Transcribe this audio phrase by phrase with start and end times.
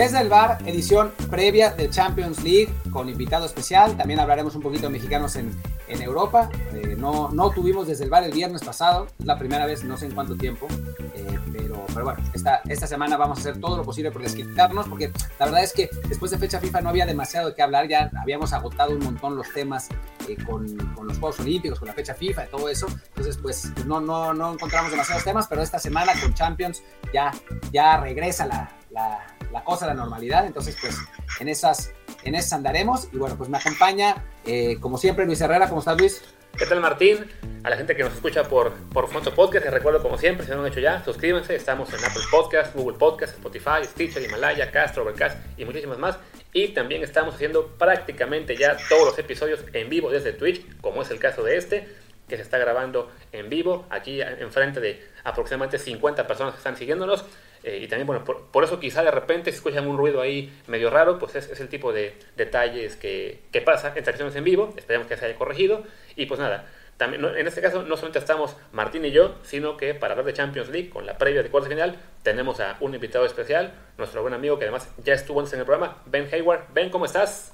[0.00, 3.98] Desde el bar, edición previa de Champions League con invitado especial.
[3.98, 5.54] También hablaremos un poquito de mexicanos en,
[5.88, 6.48] en Europa.
[6.72, 10.06] Eh, no, no tuvimos desde el bar el viernes pasado, la primera vez, no sé
[10.06, 10.68] en cuánto tiempo.
[11.14, 14.88] Eh, pero, pero bueno, esta, esta semana vamos a hacer todo lo posible por desquitarnos,
[14.88, 17.86] porque la verdad es que después de fecha FIFA no había demasiado de qué hablar.
[17.86, 19.88] Ya habíamos agotado un montón los temas
[20.26, 22.86] eh, con, con, los Juegos Olímpicos, con la fecha FIFA y todo eso.
[23.08, 26.82] Entonces, pues no, no, no encontramos demasiados temas, pero esta semana con Champions
[27.12, 27.32] ya,
[27.70, 30.46] ya regresa la la cosa, la normalidad.
[30.46, 30.98] Entonces, pues
[31.40, 31.92] en esas,
[32.24, 33.08] en esas andaremos.
[33.12, 35.68] Y bueno, pues me acompaña, eh, como siempre, Luis Herrera.
[35.68, 36.22] ¿Cómo estás, Luis?
[36.56, 37.30] ¿Qué tal, Martín?
[37.62, 40.50] A la gente que nos escucha por, por Foto Podcast, les recuerdo, como siempre, si
[40.50, 41.54] no lo han hecho ya, suscríbanse.
[41.54, 46.18] Estamos en Apple Podcast, Google Podcast, Spotify, Stitcher, Himalaya, Castro, Overcast y muchísimas más.
[46.52, 51.10] Y también estamos haciendo prácticamente ya todos los episodios en vivo desde Twitch, como es
[51.10, 51.88] el caso de este,
[52.28, 57.24] que se está grabando en vivo, aquí enfrente de aproximadamente 50 personas que están siguiéndonos.
[57.62, 60.88] Eh, y también, bueno, por, eso quizá de repente si escuchan un ruido ahí medio
[60.90, 64.72] raro, pues es, es el tipo de detalles que, que pasa en acciones en vivo,
[64.76, 65.84] esperemos que se haya corregido.
[66.16, 66.66] Y pues nada,
[67.00, 70.34] también, en este caso no solamente estamos Martín y yo, sino que para hablar de
[70.34, 74.34] Champions League, con la previa de cuartos final, tenemos a un invitado especial, nuestro buen
[74.34, 76.64] amigo que además ya estuvo antes en el programa, Ben Hayward.
[76.74, 77.52] Ben, ¿cómo estás?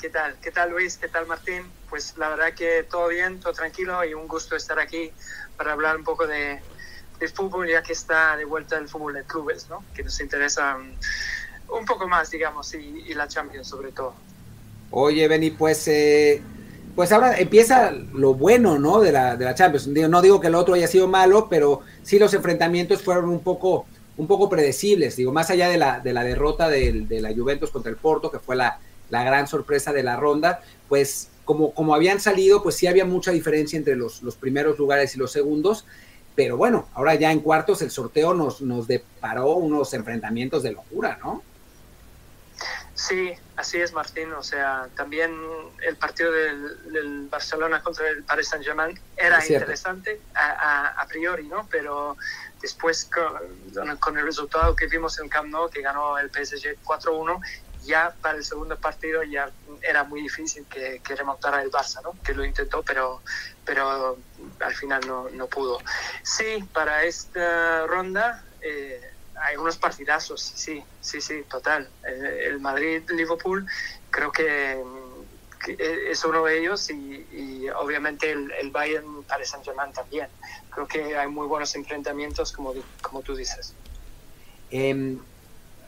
[0.00, 0.36] ¿Qué tal?
[0.40, 0.96] ¿Qué tal Luis?
[0.96, 1.68] ¿Qué tal Martín?
[1.90, 5.12] Pues la verdad que todo bien, todo tranquilo y un gusto estar aquí
[5.56, 6.60] para hablar un poco de,
[7.22, 9.84] el fútbol ya que está de vuelta el fútbol de clubes, ¿no?
[9.94, 14.14] que nos interesa um, un poco más, digamos, y, la Champions sobre todo.
[14.90, 16.42] Oye, Benny, pues, eh,
[16.94, 19.00] pues ahora empieza lo bueno ¿no?
[19.00, 19.86] de, la, de la Champions.
[19.86, 23.86] No digo que el otro haya sido malo, pero sí los enfrentamientos fueron un poco,
[24.16, 27.70] un poco predecibles, digo, más allá de la, de la derrota de, de la Juventus
[27.70, 28.78] contra el Porto, que fue la,
[29.12, 33.30] la gran sorpresa de la ronda, pues como, como habían salido, pues sí había mucha
[33.30, 35.84] diferencia entre los, los primeros lugares y los segundos,
[36.34, 41.18] pero bueno, ahora ya en cuartos el sorteo nos, nos deparó unos enfrentamientos de locura,
[41.22, 41.42] ¿no?
[42.94, 44.32] Sí, así es, Martín.
[44.32, 45.34] O sea, también
[45.82, 51.48] el partido del, del Barcelona contra el Paris Saint-Germain era interesante a, a, a, priori,
[51.48, 51.66] ¿no?
[51.70, 52.16] Pero
[52.60, 57.40] después, con, con, el resultado que vimos en Camp Nou, que ganó el PSG 4-1,
[57.84, 59.50] ya para el segundo partido ya
[59.82, 62.14] era muy difícil que, que, remontara el Barça, ¿no?
[62.22, 63.22] que lo intentó, pero,
[63.64, 64.18] pero
[64.60, 65.78] al final no, no pudo.
[66.22, 69.00] Sí, para esta ronda eh,
[69.42, 71.88] hay unos partidazos, sí, sí, sí, total.
[72.04, 73.66] El, el Madrid-Liverpool
[74.10, 74.82] creo que,
[75.64, 80.28] que, es uno de ellos y, y obviamente el, el Bayern para Saint-Germain también.
[80.70, 83.74] Creo que hay muy buenos enfrentamientos, como, como tú dices.
[84.70, 85.18] Eh,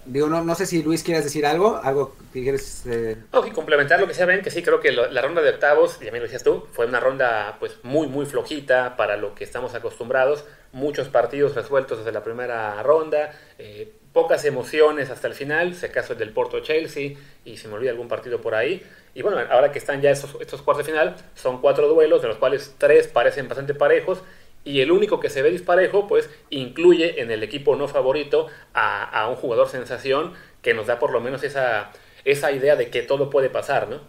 [0.06, 2.84] Digo, no, no sé si Luis quieres decir algo, algo que quieres...
[2.86, 3.16] Eh...
[3.46, 5.98] Y complementar lo que sea, ven, que sí, creo que lo, la ronda de octavos,
[6.02, 9.34] y a mí lo decías tú, fue una ronda pues muy, muy flojita para lo
[9.34, 15.34] que estamos acostumbrados, muchos partidos resueltos desde la primera ronda, eh, pocas emociones hasta el
[15.34, 17.12] final, se caso el del Porto Chelsea,
[17.44, 18.82] y se me olvida algún partido por ahí,
[19.14, 22.28] y bueno, ahora que están ya estos, estos cuartos de final, son cuatro duelos, de
[22.28, 24.22] los cuales tres parecen bastante parejos,
[24.64, 29.28] y el único que se ve disparejo, pues incluye en el equipo no favorito a,
[29.28, 30.32] un jugador sensación
[30.62, 31.90] que nos da por lo menos esa,
[32.24, 34.00] esa idea de que todo puede pasar, ¿no?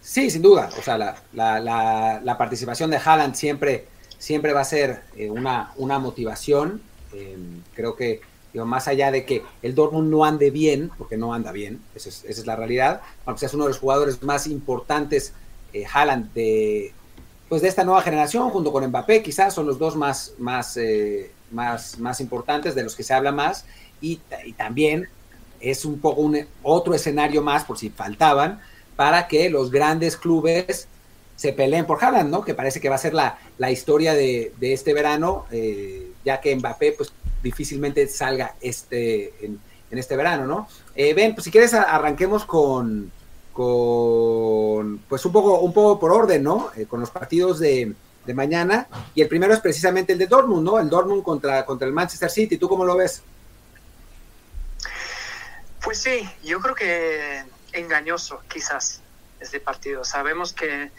[0.00, 0.68] Sí, sin duda.
[0.78, 3.86] O sea, la, la, participación de Haaland siempre,
[4.18, 6.82] siempre va a ser eh, una, una motivación.
[7.14, 7.36] Eh,
[7.74, 8.20] creo que
[8.52, 12.08] digo, más allá de que el Dortmund no ande bien, porque no anda bien, esa
[12.08, 15.34] es, es la realidad, aunque sea uno de los jugadores más importantes,
[15.72, 16.92] eh, Haaland, de,
[17.48, 21.30] pues de esta nueva generación, junto con Mbappé, quizás son los dos más, más, eh,
[21.50, 23.64] más, más importantes, de los que se habla más,
[24.00, 24.20] y,
[24.56, 25.08] también
[25.60, 28.60] es un poco un otro escenario más, por si faltaban,
[28.96, 30.88] para que los grandes clubes
[31.36, 32.44] se peleen por Haaland, ¿no?
[32.44, 36.40] Que parece que va a ser la, la historia de, de este verano, eh, ya
[36.40, 39.60] que Mbappé, pues difícilmente salga este, en,
[39.90, 40.68] en este verano, ¿no?
[40.94, 43.10] Eh, ben, pues si quieres arranquemos con,
[43.58, 46.70] con pues un poco, un poco por orden, ¿no?
[46.76, 47.92] Eh, con los partidos de,
[48.32, 48.86] mañana.
[49.16, 50.78] Y el primero es precisamente el de Dortmund, ¿no?
[50.78, 52.56] El Dortmund contra, contra el Manchester City.
[52.56, 53.22] ¿Tú cómo lo ves?
[55.82, 59.00] Pues sí, yo creo que engañoso, quizás,
[59.40, 60.04] este partido.
[60.04, 60.92] Sabemos que,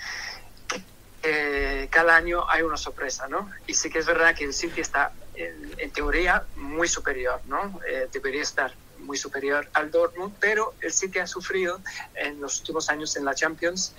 [1.90, 3.50] cada año hay una sorpresa, ¿no?
[3.68, 7.80] Y sí que es verdad que el City está, en, en teoría, muy superior, ¿no?
[7.88, 11.82] Eh, debería estar muy superior al Dortmund, pero el City ha sufrido
[12.16, 13.94] en los últimos años en la Champions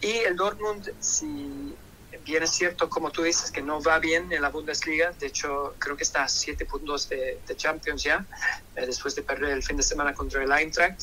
[0.00, 1.76] y el Dortmund, si
[2.24, 5.74] bien es cierto, como tú dices, que no va bien en la Bundesliga, de hecho
[5.78, 8.26] creo que está a siete puntos de, Champions ya,
[8.76, 11.02] eh, después de perder el fin de semana contra el Eintracht,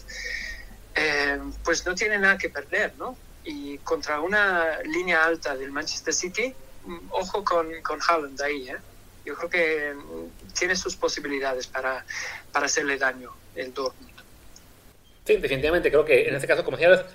[0.95, 3.15] eh, pues no tiene nada que perder, ¿no?
[3.43, 6.53] Y contra una línea alta del Manchester City,
[7.11, 8.77] ojo con, con Haaland ahí, ¿eh?
[9.25, 9.95] Yo creo que
[10.57, 12.05] tiene sus posibilidades para,
[12.51, 14.09] para hacerle daño el Dortmund.
[15.25, 17.05] Sí, definitivamente creo que en este caso, como decías,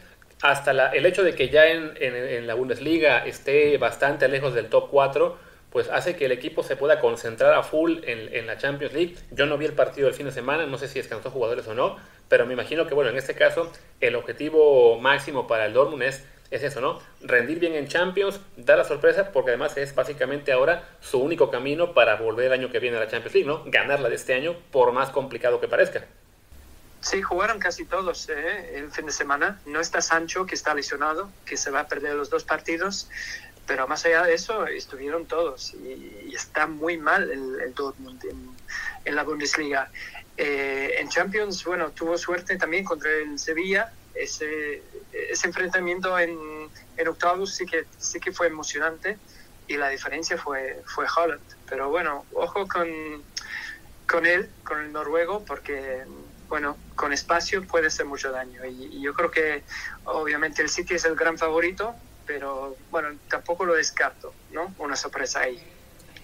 [0.45, 5.37] hasta el hecho de que ya en, la Bundesliga esté bastante lejos del top 4,
[5.71, 9.17] pues hace que el equipo se pueda concentrar a full en, la Champions League.
[9.33, 11.75] Yo no vi el partido del fin de semana, no sé si descansó jugadores o
[11.75, 11.97] no,
[12.29, 16.25] pero me imagino que, bueno, en este caso, el objetivo máximo para el Dortmund es,
[16.51, 17.01] es eso, ¿no?
[17.23, 21.95] Rendir bien en Champions, dar la sorpresa, porque además es básicamente ahora su único camino
[21.95, 23.63] para volver el año que viene a la Champions League, ¿no?
[23.67, 26.07] Ganarla de este año, por más complicado que parezca.
[27.05, 28.79] Sí, jugaron casi todos ¿eh?
[28.79, 29.61] el fin de semana.
[29.67, 33.11] No está Sancho, que está lesionado, que se va a perder los dos partidos.
[33.67, 35.75] Pero más allá de eso, estuvieron todos.
[35.75, 38.25] Y, está muy mal el, Dortmund
[39.05, 39.91] en, la Bundesliga.
[40.39, 43.93] Eh, en Champions, bueno, tuvo suerte también contra el Sevilla.
[44.15, 49.19] Ese, ese enfrentamiento en, en octavos sí que, sí que fue emocionante.
[49.69, 51.43] Y la diferencia fue, fue Holland.
[51.69, 52.89] Pero bueno, ojo con,
[54.09, 56.05] con él, con el noruego, porque
[56.49, 58.65] bueno, con espacio puede hacer mucho daño.
[58.65, 59.63] Y, yo creo que
[60.05, 61.95] obviamente el City es el gran favorito,
[62.27, 64.75] pero bueno, tampoco lo descarto, ¿no?
[64.79, 65.61] Una sorpresa ahí.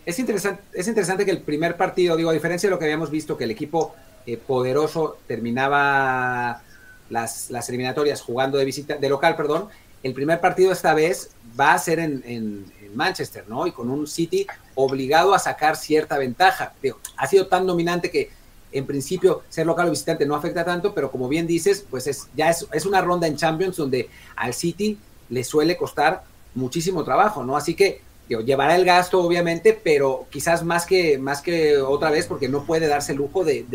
[0.07, 3.11] Es interesante, es interesante que el primer partido, digo, a diferencia de lo que habíamos
[3.11, 3.95] visto, que el equipo
[4.27, 6.63] eh, poderoso terminaba
[7.11, 9.69] las, las, eliminatorias jugando de visita, de local, perdón,
[10.03, 13.67] el primer partido esta vez va a ser en, en, en Manchester, ¿no?
[13.67, 16.73] Y con un City obligado a sacar cierta ventaja.
[16.83, 18.31] Digo, ha sido tan dominante que
[18.73, 22.29] en principio ser local o visitante no afecta tanto, pero como bien dices, pues es,
[22.35, 26.25] ya es, es, una ronda en Champions donde al City le suele costar
[26.55, 27.57] muchísimo trabajo, ¿no?
[27.57, 32.49] Así que llevará el gasto, obviamente, pero quizás más que, más que otra vez, porque
[32.49, 33.67] no puede darse el lujo de,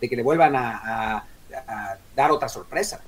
[0.00, 1.24] que le vuelvan a
[2.14, 3.02] dar otra sorpresa.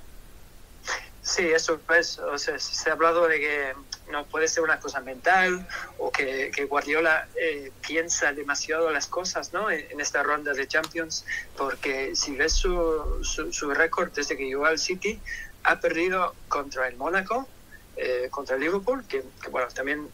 [1.25, 3.73] Sí, eso pues, o sea, se ha hablado de que
[4.11, 5.67] no puede ser una cosa mental
[5.99, 9.71] o que, Guardiola eh, piensa demasiado las cosas ¿no?
[9.71, 11.25] en, esta ronda de Champions,
[11.57, 15.21] porque si ves su, su, récord desde que llegó al City,
[15.65, 17.49] ha perdido contra el Mónaco,
[17.97, 20.09] eh, contra el Liverpool, que, bueno, también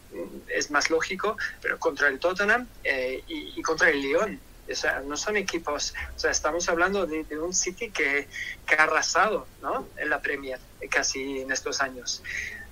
[0.47, 4.39] es más lógico, pero contra el Tottenham eh, y, contra el Lyon.
[4.69, 8.27] O sea, no son equipos, o sea, estamos hablando de, un City que,
[8.65, 9.87] que, ha arrasado ¿no?
[9.97, 10.59] en la Premier
[10.89, 12.23] casi en estos años.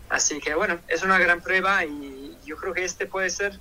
[0.09, 3.53] Así que bueno, es una gran prueba y yo creo que este puede ser,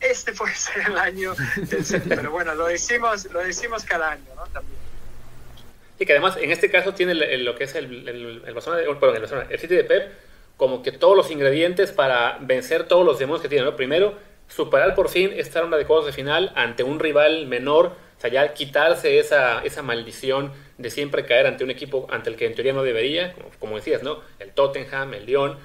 [0.00, 4.34] este puede ser el año del City, pero bueno, lo decimos, lo decimos cada año,
[4.36, 4.44] ¿no?
[4.46, 4.78] También.
[5.98, 9.52] Y que además en este caso tiene lo que es el, el, el, Barcelona, el,
[9.52, 10.12] el City de Pep
[10.60, 13.76] como que todos los ingredientes para vencer todos los demonios que tiene, ¿no?
[13.76, 14.14] Primero,
[14.46, 18.28] superar por fin esta ronda de cuartos de final ante un rival menor, o sea,
[18.28, 22.54] ya quitarse esa, esa maldición de siempre caer ante un equipo ante el que en
[22.54, 24.20] teoría no debería, como, decías, ¿no?
[24.38, 25.56] El Tottenham, el Lyon,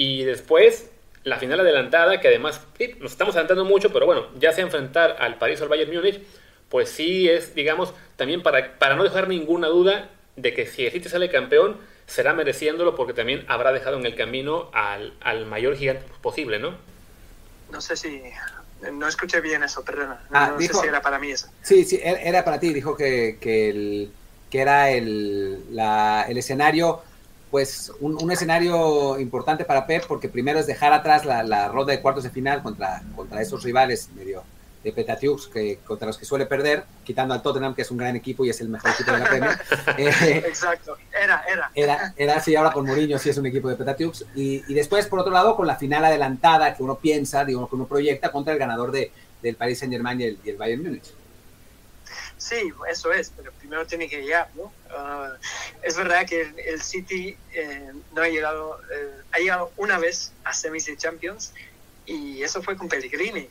[0.00, 0.88] y después
[1.24, 2.62] la final adelantada, que además
[3.00, 6.22] nos estamos adelantando mucho, pero bueno, ya sea enfrentar al París o al Bayern Múnich,
[6.70, 10.92] pues sí es, digamos, también para, para no dejar ninguna duda de que si el
[10.92, 11.76] City sale campeón,
[12.06, 16.74] será mereciéndolo porque también habrá dejado en el camino al, al mayor gigante posible, ¿no?
[17.70, 18.22] no sé si
[18.90, 20.24] no escuché bien eso, perdona.
[20.30, 21.48] Ah, no sé si era para mí eso.
[21.60, 22.72] Sí, sí, er, era para ti.
[22.72, 24.12] Dijo que, que, el,
[24.48, 27.02] que era el, la, el escenario,
[27.50, 31.92] pues un, un, escenario importante para Pep, porque primero es dejar atrás la, la ronda
[31.92, 34.44] de cuartos de final contra, contra esos rivales medio
[34.82, 38.16] de Petatiux que contra los que suele perder, quitando al Tottenham, que es un gran
[38.16, 39.58] equipo y es el mejor equipo de la Premier.
[39.98, 41.70] Eh, Exacto, era, era.
[41.74, 44.24] Era, era así, ahora con Mourinho sí es un equipo de Petatiux.
[44.34, 47.76] Y, y, después, por otro lado, con la final adelantada que uno piensa, digo, que
[47.76, 51.12] uno proyecta contra el ganador de, del Paris Saint-Germain y el, y el Bayern Múnich.
[52.40, 54.62] Sí, eso es, pero primero tiene que llegar, ¿no?
[54.62, 55.36] Uh,
[55.82, 60.54] es verdad que el, City eh, no ha llegado, eh, ha llegado una vez a
[60.54, 61.52] semis de Champions
[62.06, 63.46] y eso fue con Pellegrini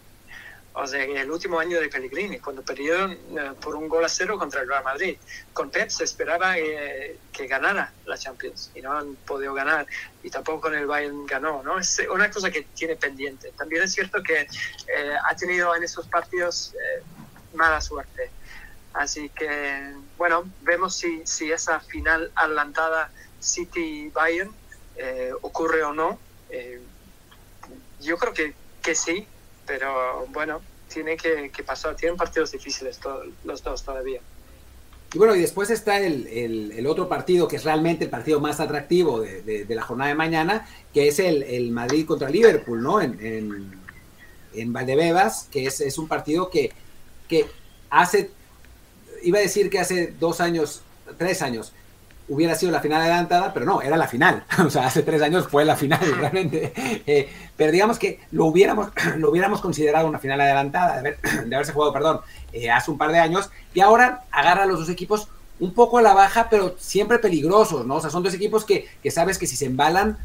[0.74, 4.10] o sea, en el último año de Pellegrini, cuando perdieron eh, por un gol a
[4.10, 5.18] cero contra el Real Madrid.
[5.54, 9.86] Con Pep se esperaba eh, que ganara la Champions y no han podido ganar
[10.24, 11.80] y tampoco con el Bayern ganó, ¿no?
[11.80, 13.52] Es una cosa que tiene pendiente.
[13.58, 14.48] También es cierto que
[15.24, 16.74] ha tenido en esos partidos
[17.54, 18.32] mala suerte.
[18.94, 24.52] Así que, bueno, vemos si, si esa final adelantada City-Bayern
[25.42, 26.20] ocurre o no.
[28.02, 29.26] yo creo que, que sí,
[29.66, 33.00] pero bueno, tiene que, pasar, tienen partidos difíciles
[33.44, 34.20] los dos todavía.
[35.14, 38.60] Y bueno, y después está el, el, otro partido que es realmente el partido más
[38.60, 43.02] atractivo de, de, la jornada de mañana, que es el, el Madrid contra Liverpool, ¿no?
[43.02, 43.80] En, en,
[44.54, 46.72] en Valdebebas, que es, es un partido que,
[47.28, 47.48] que
[47.90, 48.32] hace,
[49.24, 50.82] iba a decir que hace dos años,
[51.18, 51.74] tres años,
[52.30, 54.46] hubiera sido la final adelantada, pero no, era la final.
[54.66, 56.74] O sea, hace tres años fue la final realmente.
[57.06, 61.94] Eh, pero digamos que lo hubiéramos, lo hubiéramos considerado una final adelantada, de, haberse jugado,
[61.94, 62.22] perdón,
[62.54, 65.28] eh, hace un par de años, y ahora agarra a los dos equipos
[65.60, 67.96] un poco a la baja, pero siempre peligrosos, ¿no?
[67.96, 70.18] O sea, son dos equipos que, que sabes que si se embalan,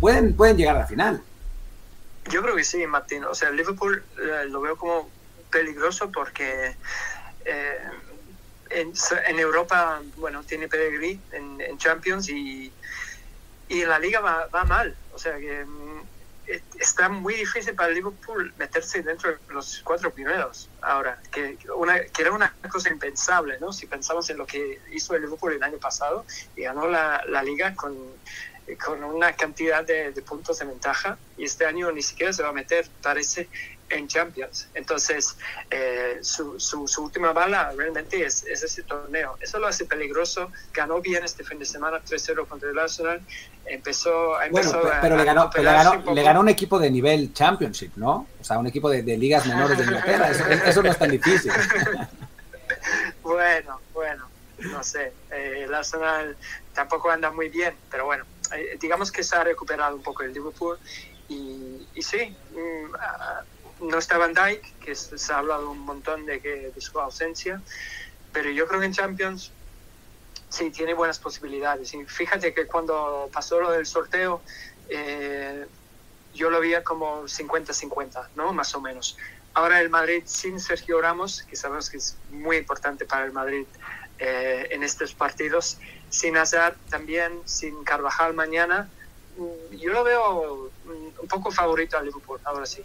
[0.00, 1.22] pueden, pueden llegar a la final.
[2.30, 3.24] Yo creo que sí, Martín.
[3.24, 5.08] O sea, Liverpool eh, lo veo como
[5.50, 6.76] peligroso porque
[7.44, 7.78] eh,
[8.74, 12.72] en, Europa, bueno, tiene pedigrí en, Champions y,
[13.68, 14.96] y, en la liga va, va mal.
[15.14, 16.02] O sea que mm,
[16.78, 22.22] está muy difícil para Liverpool meterse dentro de los cuatro primeros ahora, que, una, que
[22.22, 23.72] era una cosa impensable, ¿no?
[23.72, 26.24] Si pensamos en lo que hizo el Liverpool el año pasado
[26.56, 27.96] y ganó la, la liga con,
[28.84, 32.52] con una cantidad de, puntos de ventaja y este año ni siquiera se va a
[32.52, 33.48] meter, parece,
[33.92, 34.68] en Champions.
[34.74, 35.36] Entonces,
[35.70, 39.36] eh, su, su, última bala realmente es, es, ese torneo.
[39.40, 40.50] Eso lo hace peligroso.
[40.72, 43.20] Ganó bien este fin de semana 3-0 contra el Arsenal.
[43.64, 45.50] Empezó, bueno, pero, le, ganó,
[46.12, 48.26] le, ganó, un equipo de nivel Championship, ¿no?
[48.40, 50.30] O sea, un equipo de, ligas menores de Inglaterra.
[50.30, 51.52] Eso, no es tan difícil.
[53.22, 55.12] bueno, bueno, no sé.
[55.30, 56.36] Eh, el Arsenal
[56.74, 60.32] tampoco anda muy bien, pero bueno, eh, digamos que se ha recuperado un poco el
[60.32, 60.78] Liverpool.
[61.28, 62.94] Y, y sí, mm,
[63.82, 67.60] no está Van Dijk, que se ha hablado un montón de, que, de su ausencia,
[68.32, 69.52] pero yo creo que en Champions
[70.48, 71.92] sí tiene buenas posibilidades.
[71.94, 74.42] Y fíjate que cuando pasó lo del sorteo,
[74.88, 75.66] eh,
[76.34, 78.52] yo lo veía como 50-50, ¿no?
[78.52, 79.16] Más o menos.
[79.54, 83.66] Ahora el Madrid sin Sergio Ramos, que sabemos que es muy importante para el Madrid
[84.18, 88.88] eh, en estos partidos, sin Hazard también, sin Carvajal mañana,
[89.36, 92.82] mm, yo lo veo mm, un poco favorito al Liverpool, ahora sí.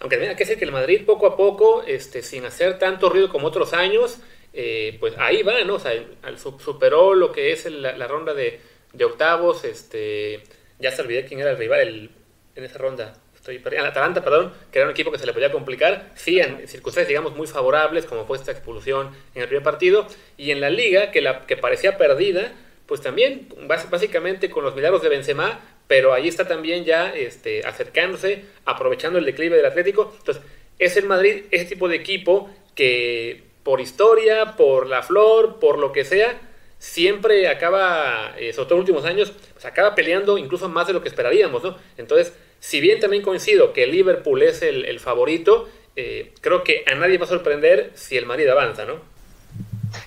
[0.00, 3.28] Aunque hay que decir que el Madrid poco a poco, este, sin hacer tanto ruido
[3.28, 4.18] como otros años,
[4.52, 5.74] eh, pues ahí va, ¿no?
[5.74, 5.92] O sea,
[6.36, 8.60] superó lo que es la, ronda de,
[9.04, 10.42] octavos, este,
[10.78, 12.10] ya se olvidé quién era el rival
[12.54, 13.14] en esa ronda.
[13.34, 16.66] Estoy el Atalanta, perdón, que era un equipo que se le podía complicar, sí, en
[16.66, 20.06] circunstancias, digamos, muy favorables, como fue esta expulsión en el primer partido,
[20.38, 22.54] y en la liga, que, la, que parecía perdida,
[22.86, 28.44] pues también, básicamente con los milagros de Benzema, pero ahí está también ya este, acercándose,
[28.64, 30.14] aprovechando el declive del Atlético.
[30.18, 30.42] Entonces,
[30.78, 35.92] es el Madrid ese tipo de equipo que por historia, por la flor, por lo
[35.92, 36.40] que sea,
[36.78, 40.92] siempre acaba, eh, sobre todo en los últimos años, pues acaba peleando incluso más de
[40.92, 41.78] lo que esperaríamos, ¿no?
[41.96, 47.18] Entonces, si bien también coincido que Liverpool es el, favorito, eh, creo que a nadie
[47.18, 49.00] va a sorprender si el Madrid avanza, ¿no?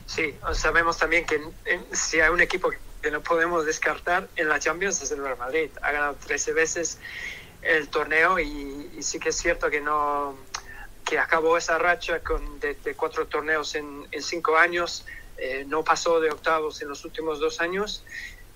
[0.06, 1.40] Sí, sabemos también que
[1.94, 2.72] si hay un equipo
[3.12, 5.70] no podemos descartar en la Champions es el Real Madrid.
[5.82, 7.00] Ha ganado 13 veces
[7.62, 10.36] el torneo y, sí que es cierto que no
[11.06, 15.06] que acabó esa racha con de, cuatro torneos en, en cinco años,
[15.38, 18.04] eh, no pasó de octavos en los últimos dos años.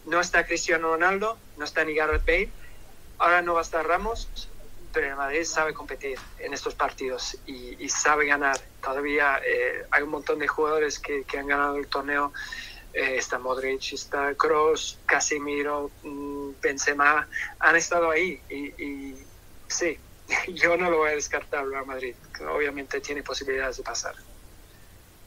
[0.06, 2.50] No está Cristiano Ronaldo, no está ni Gareth Bale,
[3.20, 4.28] ahora no va a estar Ramos,
[4.92, 8.60] pero el Madrid sabe competir en estos partidos y, sabe ganar.
[8.82, 12.34] Todavía eh, hay un montón de jugadores que, que han ganado el torneo
[12.94, 17.28] eh, está Modric, está Kroos, Casemiro, mm, Benzema,
[17.60, 19.16] han estado ahí y,
[19.68, 19.98] sí,
[20.54, 22.16] yo no lo voy a descartar Real Madrid,
[22.54, 24.16] obviamente tiene posibilidades de pasar.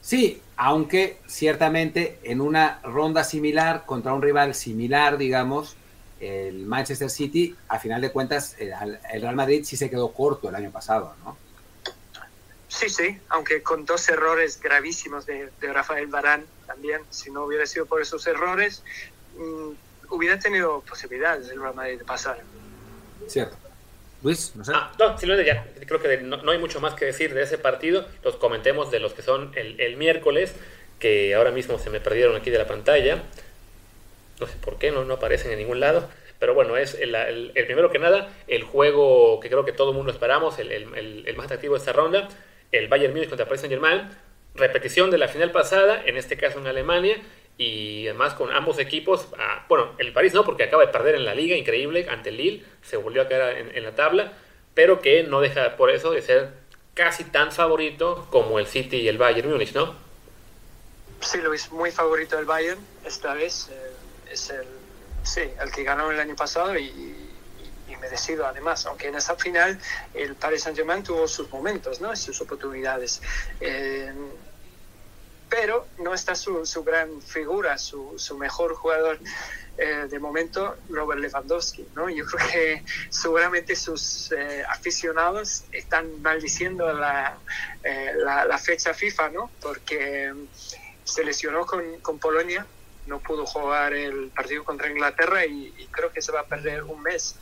[0.01, 5.75] Sí, aunque ciertamente en una ronda similar contra un rival similar, digamos,
[6.19, 8.71] el Manchester City, a final de cuentas, el,
[9.11, 11.35] el Real Madrid sí se quedó corto el año pasado, ¿no?
[12.75, 17.85] Sí, sí, aunque con dos errores gravísimos de, Rafael Barán también, si no hubiera sido
[17.85, 18.83] por esos errores,
[19.37, 19.71] mm,
[20.09, 22.39] hubiera tenido posibilidades el Real Madrid de pasar.
[23.27, 23.55] Cierto.
[24.23, 24.71] Luis, no sé.
[24.73, 28.05] Ah, no, simplemente ya, creo que no, hay mucho más que decir de ese partido.
[28.23, 30.55] Los comentemos de los que son el, miércoles,
[30.99, 33.23] que ahora mismo se me perdieron aquí de la pantalla.
[34.39, 36.09] No sé por qué, no, no aparecen en ningún lado.
[36.39, 39.97] Pero bueno, es el, el, primero que nada, el juego que creo que todo el
[39.97, 42.27] mundo esperamos, el, el más atractivo de esta ronda,
[42.71, 44.09] el Bayern Múnich contra Paris Saint Germain,
[44.55, 47.21] repetición de la final pasada, en este caso en Alemania,
[47.57, 51.25] y además con ambos equipos, ah, bueno, el París no, porque acaba de perder en
[51.25, 54.33] la liga, increíble, ante el Lille, se volvió a quedar en, la tabla,
[54.73, 56.49] pero que no deja por eso de ser
[56.93, 59.95] casi tan favorito como el City y el Bayern Múnich, ¿no?
[61.21, 64.65] Sí, Luis, muy favorito el Bayern esta vez, eh, es el,
[65.23, 67.25] sí, el que ganó el año pasado y
[68.05, 69.79] merecido además, aunque en esa final
[70.13, 72.15] el Paris Saint-Germain tuvo sus momentos, ¿no?
[72.15, 73.21] sus oportunidades.
[73.59, 74.11] Eh,
[75.49, 79.19] pero no está su, su gran figura, su, su mejor jugador
[79.77, 81.87] eh, de momento, Robert Lewandowski.
[81.95, 82.09] ¿no?
[82.09, 87.37] Yo creo que seguramente sus eh, aficionados están maldiciendo la,
[87.83, 89.51] la, la, fecha FIFA, ¿no?
[89.61, 90.33] porque
[91.03, 92.65] se lesionó con, con Polonia
[93.07, 96.83] no pudo jugar el partido contra Inglaterra y, y, creo que se va a perder
[96.83, 97.35] un mes.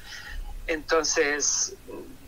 [0.68, 1.76] Entonces,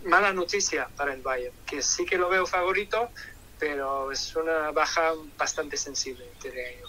[0.03, 3.09] mala noticia para el Bayern, que sí que lo veo favorito,
[3.59, 6.87] pero es una baja bastante sensible, diría yo.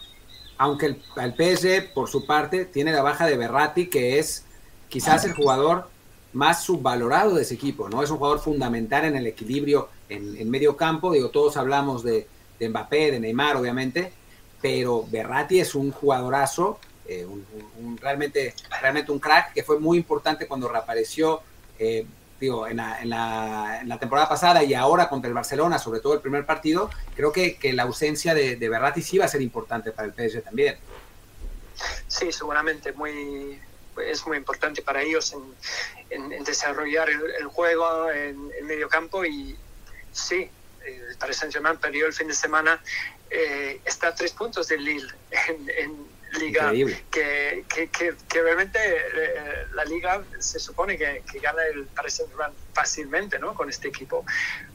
[0.58, 4.44] aunque el, el, PSG, por su parte, tiene la baja de Berratti, que es
[4.88, 5.88] quizás el jugador
[6.32, 8.02] más subvalorado de ese equipo, ¿no?
[8.02, 11.12] Es un jugador fundamental en el equilibrio en, medio campo.
[11.12, 12.26] Digo, todos hablamos de,
[12.61, 14.12] Mbappé, de Neymar, obviamente,
[14.61, 17.26] pero Berratti es un jugadorazo, eh,
[18.00, 21.40] realmente, realmente un crack que fue muy importante cuando reapareció.
[21.78, 22.06] Eh,
[22.40, 26.00] digo, en la, en, la, en la, temporada pasada y ahora contra el Barcelona, sobre
[26.00, 29.28] todo el primer partido, creo que, que la ausencia de, de Berratti sí va a
[29.28, 30.76] ser importante para el PSG también.
[32.07, 33.61] Sí, seguramente muy,
[34.05, 35.35] es muy importante para ellos
[36.11, 39.57] en, desarrollar el, juego en el medio campo y
[40.12, 40.49] sí,
[40.85, 42.81] el Paris Saint-Germain perdió el fin de semana,
[43.31, 45.09] eh, está a tres puntos del Lille
[45.49, 46.73] en liga
[47.11, 53.38] que, que, que, realmente eh, la liga se supone que, gana el Paris Saint-Germain fácilmente
[53.38, 53.55] ¿no?
[53.55, 54.25] con este equipo.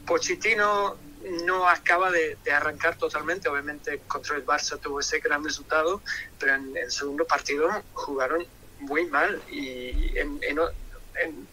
[0.05, 0.97] Pochettino
[1.45, 6.01] no acaba de, de, arrancar totalmente, obviamente contra el Barça tuvo ese gran resultado,
[6.39, 8.45] pero en el segundo partido jugaron
[8.79, 11.47] muy mal y en, en,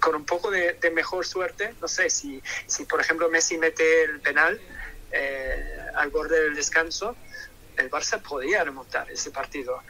[0.00, 4.02] con un poco de, de, mejor suerte, no sé, si, si por ejemplo Messi mete
[4.02, 4.60] el penal
[5.12, 7.16] eh, al borde del descanso,
[7.76, 9.80] el Barça podía remontar ese partido.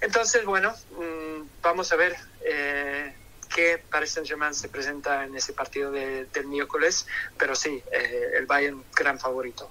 [0.00, 3.14] Entonces, bueno, mmm, vamos a ver eh,
[3.54, 7.06] qué Paris Saint-Germain se presenta en ese partido de, del miércoles,
[7.38, 9.70] pero sí, eh, el Bayern gran favorito.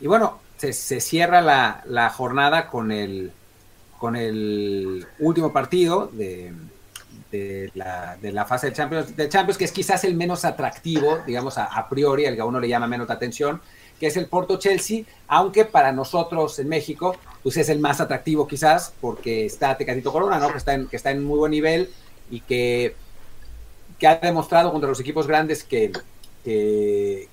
[0.00, 3.32] Y bueno, se, se cierra la, jornada con el,
[3.98, 6.52] con el último partido de,
[7.30, 11.88] de, la, fase de Champions, de Champions, que es quizás el menos atractivo, digamos, a,
[11.88, 13.60] priori, el que a uno le llama menos la atención,
[13.98, 18.46] que es el Porto Chelsea, aunque para nosotros en México, pues es el más atractivo
[18.46, 20.50] quizás, porque está Tecatito Corona, ¿no?
[20.50, 21.90] Que está en, que está en muy buen nivel
[22.30, 22.94] y que,
[23.98, 25.92] que ha demostrado contra los equipos grandes que,
[26.44, 27.28] que,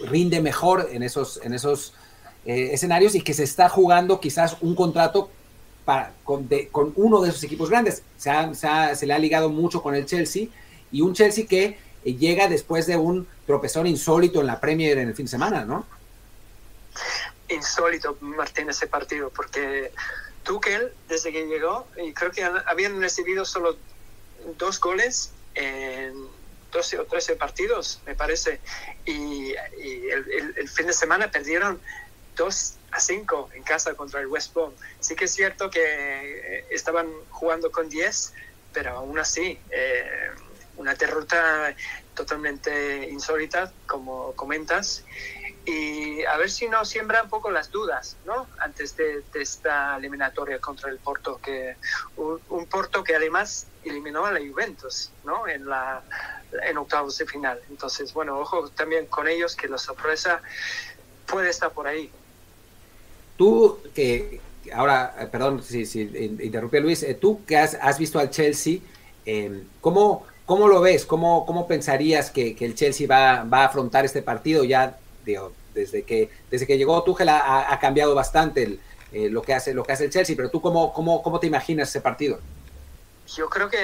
[0.00, 1.94] rinde mejor en esos, en esos
[2.44, 5.30] eh, escenarios y que se está jugando quizás un contrato
[6.24, 8.02] con, con, uno de esos equipos grandes.
[8.16, 10.48] Se, ha, se, ha, se, le ha ligado mucho con el Chelsea
[10.90, 15.14] y un Chelsea que llega después de un tropezón insólito en la Premier en el
[15.14, 15.86] fin de semana, ¿no?
[17.48, 19.92] Insólito, Martín, ese partido, porque
[20.44, 23.76] Tuchel, desde que llegó, y creo que habían recibido solo
[24.58, 26.14] dos goles en
[26.72, 28.60] 12 o 13 partidos, me parece,
[29.04, 29.52] y,
[29.82, 31.80] y el, fin de semana perdieron
[32.36, 34.72] 2 a 5 en casa contra el West Brom.
[35.00, 38.32] Sí que es cierto que estaban jugando con 10,
[38.72, 40.30] pero aún así, eh,
[40.76, 41.74] una derrota
[42.14, 45.04] totalmente insólita, como comentas,
[45.66, 48.46] y a ver si no siembra un poco las dudas, ¿no?
[48.58, 51.76] Antes de, de esta eliminatoria contra el Porto, que
[52.16, 55.48] un, un, Porto que además eliminó a la Juventus, ¿no?
[55.48, 56.02] En la
[56.62, 57.60] en octavos de final.
[57.70, 60.42] Entonces, bueno, ojo también con ellos que la sorpresa
[61.26, 62.10] puede estar por ahí.
[63.36, 64.40] Tú que
[64.72, 68.78] ahora, perdón si, si interrumpí Luis, eh, tú que has, has, visto al Chelsea,
[69.26, 71.06] eh, ¿cómo, ¿cómo lo ves?
[71.06, 75.52] ¿Cómo, cómo pensarías que, que el Chelsea va, va a afrontar este partido ya digo,
[75.74, 78.78] desde que desde que llegó Tuchel ha, ha cambiado bastante
[79.12, 81.46] eh, lo que hace lo que hace el Chelsea, pero tú cómo, cómo, cómo te
[81.46, 82.40] imaginas ese partido?
[83.34, 83.78] Yo creo que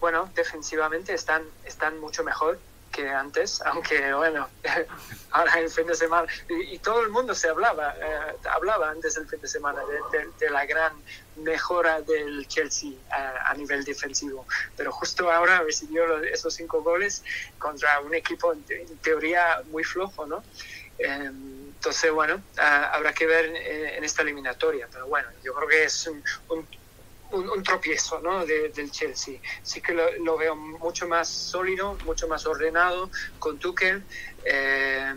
[0.00, 2.58] bueno, defensivamente están están mucho mejor
[2.96, 4.48] que antes, aunque bueno,
[5.30, 9.14] ahora el fin de semana, y, y todo el mundo se hablaba, eh, hablaba antes
[9.14, 10.94] del fin de semana de, de, de la gran
[11.36, 17.22] mejora del Chelsea a, a, nivel defensivo, pero justo ahora recibió esos cinco goles
[17.58, 20.42] contra un equipo en, en teoría muy flojo, ¿no?
[20.98, 21.30] Eh,
[21.76, 25.84] entonces, bueno, uh, habrá que ver en, en, esta eliminatoria, pero bueno, yo creo que
[25.84, 26.66] es un, un
[27.36, 28.44] un, un, tropiezo ¿no?
[28.44, 29.38] De, del Chelsea.
[29.62, 34.02] Sí que lo, lo, veo mucho más sólido, mucho más ordenado con Tuchel
[34.44, 35.14] eh,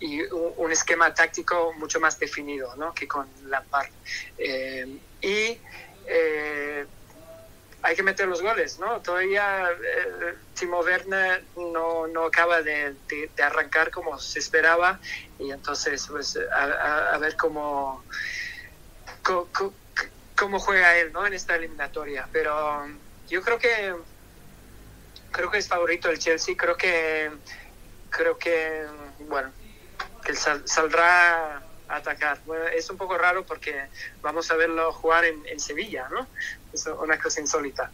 [0.00, 2.94] y un, un, esquema táctico mucho más definido ¿no?
[2.94, 3.90] que con Lampard.
[4.38, 5.58] Eh, y
[6.06, 6.86] eh,
[7.82, 9.00] hay que meter los goles, ¿no?
[9.00, 14.98] Todavía eh, Timo Werner no, no acaba de, de, de, arrancar como se esperaba
[15.38, 18.02] y entonces pues a, a, a ver cómo,
[19.22, 19.74] cómo,
[20.36, 21.26] cómo juega él ¿no?
[21.26, 22.28] en esta eliminatoria.
[22.32, 23.94] Pero um, yo creo que
[25.30, 26.56] creo que es favorito el Chelsea.
[26.56, 27.30] Creo que
[28.10, 28.84] creo que
[29.20, 29.50] bueno
[30.24, 32.38] que sal, saldrá a atacar.
[32.46, 33.74] Bueno, es un poco raro porque
[34.22, 36.26] vamos a verlo jugar en, Sevilla, ¿no?
[36.72, 37.90] Es una cosa insólita.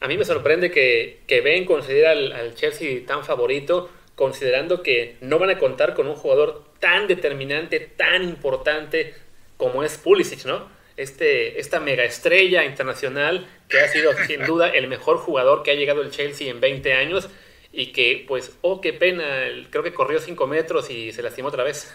[0.00, 5.38] A mí me sorprende que, que Ben considera al Chelsea tan favorito, considerando que no
[5.38, 9.14] van a contar con un jugador tan determinante, tan importante
[9.56, 10.68] como es Pulisic, ¿no?
[11.02, 15.74] Este, esta mega estrella internacional que ha sido sin duda el mejor jugador que ha
[15.74, 17.28] llegado el Chelsea en 20 años
[17.72, 19.24] y que pues, oh, qué pena,
[19.70, 21.90] creo que corrió 5 metros y se lastimó otra vez.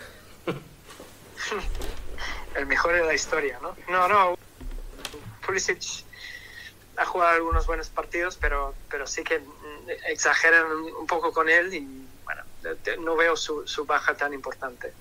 [2.56, 3.76] el mejor de la historia, ¿no?
[3.90, 4.38] No, no,
[5.46, 6.04] Pulisic
[6.98, 9.40] ha jugado algunos buenos partidos, pero, pero sí que
[10.08, 11.88] exageran un poco con él y
[12.26, 12.42] bueno,
[13.02, 14.92] no veo su, baja tan importante.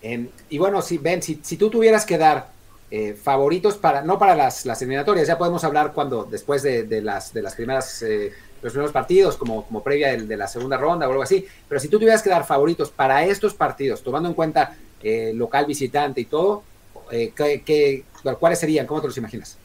[0.00, 2.55] y bueno, si, Ben, si, si tú tuvieras que dar
[2.88, 7.02] eh, favoritos para, no para las, las, eliminatorias, ya podemos hablar cuando, después de, de
[7.02, 11.08] las, de las primeras, eh, los primeros partidos, como, como previa de, la segunda ronda
[11.08, 14.36] o algo así, pero si tú tuvieras que dar favoritos para estos partidos, tomando en
[14.36, 16.62] cuenta eh, local, visitante y todo,
[17.10, 18.04] ¿qué,
[18.38, 18.86] cuáles serían?
[18.86, 19.58] ¿Cómo te los imaginas?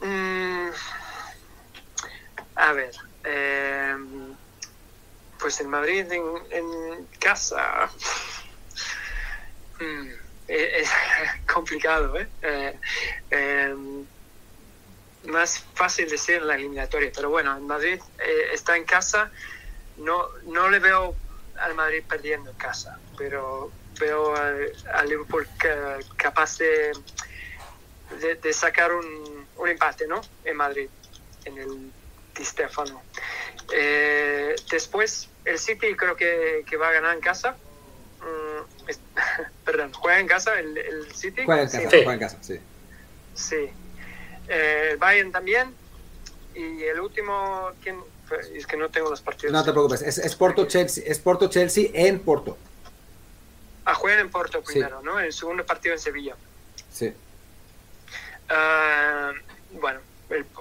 [0.00, 0.68] Mm,
[2.56, 2.90] a ver,
[5.38, 7.88] pues en Madrid, en, casa.
[9.80, 10.21] Mm,
[10.52, 10.90] es
[11.52, 12.28] complicado, ¿eh?
[12.42, 12.78] ¿eh?
[13.30, 14.06] Em,
[15.24, 19.30] más fácil decir la eliminatoria, pero bueno, en Madrid eh, está en casa,
[19.98, 21.14] no, no le veo
[21.58, 25.46] al Madrid perdiendo en casa, pero veo al, Liverpool
[26.16, 26.92] capaz de,
[28.42, 30.20] de, sacar un, un, empate, ¿no?
[30.44, 30.88] En Madrid,
[31.44, 31.92] en el
[32.34, 33.02] Di Stefano.
[33.72, 37.56] Eh, después, el City creo que, que va a ganar en casa.
[38.20, 38.90] Mm,
[39.64, 41.42] perdón, juega en casa el, el City.
[41.44, 41.86] Juega en casa, sí.
[41.90, 42.60] juega en casa, sí.
[43.34, 43.70] Sí.
[44.48, 45.74] Eh, el Bayern también.
[46.54, 47.96] Y el último, ¿quién?
[48.54, 49.52] Es que no tengo los partidos.
[49.52, 52.56] No te preocupes, es, es Porto Chelsea, es Porto Chelsea en Porto.
[53.84, 55.18] Ah, juegan en Porto primero, ¿no?
[55.18, 56.36] El segundo partido en Sevilla.
[56.90, 57.12] Sí.
[58.48, 60.00] Uh, bueno,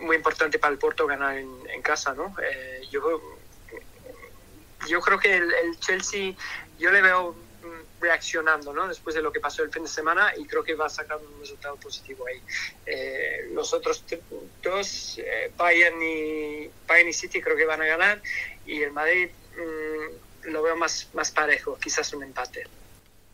[0.01, 2.35] muy importante para el Porto ganar en, en casa, ¿no?
[2.41, 3.21] Eh, yo,
[4.87, 6.33] yo creo que el, el, Chelsea,
[6.79, 7.35] yo le veo
[8.01, 8.87] reaccionando ¿no?
[8.87, 11.17] después de lo que pasó el fin de semana y creo que va a sacar
[11.17, 12.41] un resultado positivo ahí.
[12.85, 14.03] Eh, los otros
[14.63, 18.21] dos, eh, Bayern, y, City, creo que van a ganar
[18.65, 22.65] y el Madrid mm, lo veo más, más parejo, quizás un empate.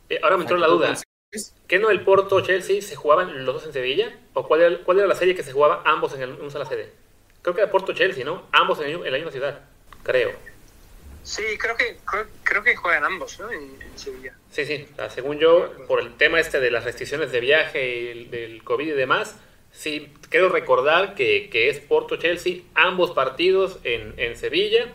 [0.09, 0.97] Eh, ahora me entró la duda.
[1.67, 4.17] ¿Qué no el Porto Chelsea se jugaban los dos en Sevilla?
[4.33, 6.91] ¿O cuál era, cuál era la serie que se jugaba ambos en, el, una sede?
[7.41, 8.47] Creo que era Porto Chelsea, ¿no?
[8.51, 9.61] Ambos en, en la misma ciudad,
[10.03, 10.31] creo.
[11.27, 11.97] Sí, creo que,
[12.43, 13.51] creo, que juegan ambos, ¿no?
[13.51, 14.33] En, Sevilla.
[14.49, 14.87] Sí, sí.
[15.13, 18.91] Según yo, por el tema este de las restricciones de viaje y del COVID y
[18.91, 19.37] demás,
[19.73, 24.87] sí, quiero recordar que, que es Porto-Chelsea, ambos partidos en, en Sevilla,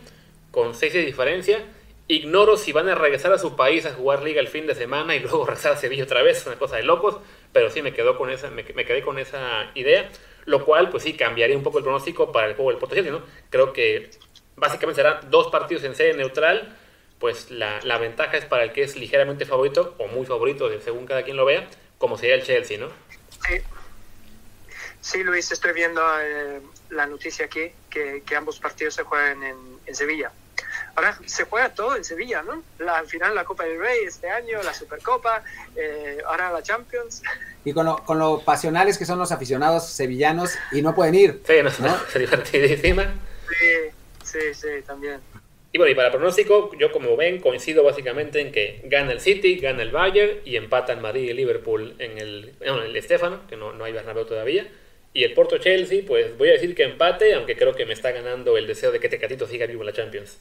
[0.49, 1.63] con seis de diferencia.
[2.07, 5.15] Ignoro si van a regresar a su país a jugar liga el fin de semana
[5.15, 7.17] y luego regresar a Sevilla otra vez, es una cosa de locos,
[7.51, 10.09] pero sí me, quedo con esa, me, me, quedé con esa idea,
[10.45, 13.11] lo cual pues sí cambiaría un poco el pronóstico para el juego del Porto Chelsea,
[13.13, 13.21] ¿no?
[13.51, 14.09] Creo que
[14.55, 16.75] básicamente serán dos partidos en sede neutral,
[17.19, 21.05] pues la, la, ventaja es para el que es ligeramente favorito o muy favorito, según
[21.05, 22.89] cada quien lo vea, como sería el Chelsea, ¿no?
[23.47, 23.61] Sí,
[24.99, 29.57] sí Luis, estoy viendo eh, la noticia aquí, que, que, ambos partidos se juegan en,
[29.85, 30.31] en, Sevilla.
[30.95, 32.61] Ahora se juega todo en Sevilla, ¿no?
[32.79, 35.43] La, al final la Copa del Rey este año, la Supercopa,
[35.75, 37.23] eh, ahora la Champions.
[37.65, 41.41] Y con lo, con lo pasionales que son los aficionados sevillanos y no pueden ir.
[41.47, 41.97] Sí, no, ¿no?
[42.19, 43.13] divertidísima.
[43.47, 43.91] Sí,
[44.33, 45.19] Sí, sí, también.
[45.71, 49.57] Y bueno, y para pronóstico, yo como ven, coincido básicamente en que gana el City,
[49.57, 53.73] gana el Bayern y empatan Madrid y Liverpool en el, en el Estefano, que no,
[53.73, 54.67] no hay Bernabéu todavía.
[55.13, 58.11] Y el Porto Chelsea, pues voy a decir que empate, aunque creo que me está
[58.11, 60.37] ganando el deseo de que Tecatito siga vivo en la Champions.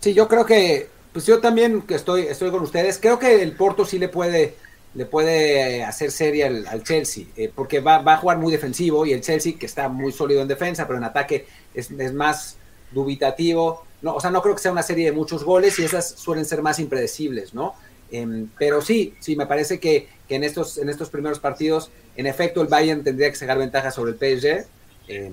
[0.00, 3.52] Sí, yo creo que, pues yo también que estoy, estoy con ustedes, creo que el
[3.52, 4.54] Porto sí le puede,
[4.94, 9.12] le puede hacer serie al, Chelsea, eh, porque va, va, a jugar muy defensivo y
[9.12, 12.58] el Chelsea, que está muy sólido en defensa, pero en ataque es, es más
[12.92, 13.84] dubitativo.
[14.02, 16.44] No, o sea, no creo que sea una serie de muchos goles y esas suelen
[16.44, 17.74] ser más impredecibles, ¿no?
[18.10, 22.60] Em, pero sí, sí, me parece que, en, estos, en estos primeros partidos, en efecto,
[22.60, 24.66] el Bayern tendría que sacar ventaja sobre el PSG.
[25.08, 25.32] Em,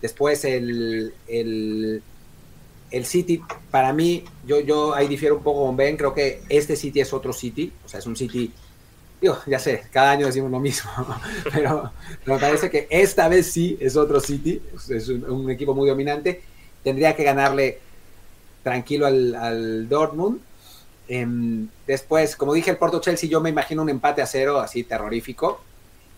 [0.00, 2.02] después el, el,
[2.90, 6.76] el, City, para mí, yo, yo ahí difiero un poco con Ben, creo que este
[6.76, 8.52] City es otro City, o sea, es un City,
[9.20, 10.90] digo, ya sé, cada año decimos lo mismo,
[11.52, 11.90] pero
[12.26, 16.42] me parece que esta vez sí es otro City, es un equipo muy dominante
[16.84, 17.80] tendría que ganarle
[18.62, 20.40] tranquilo al, Dortmund.
[21.08, 24.84] Em, después, como dije, el Porto Chelsea, yo me imagino un empate a cero, así
[24.84, 25.60] terrorífico.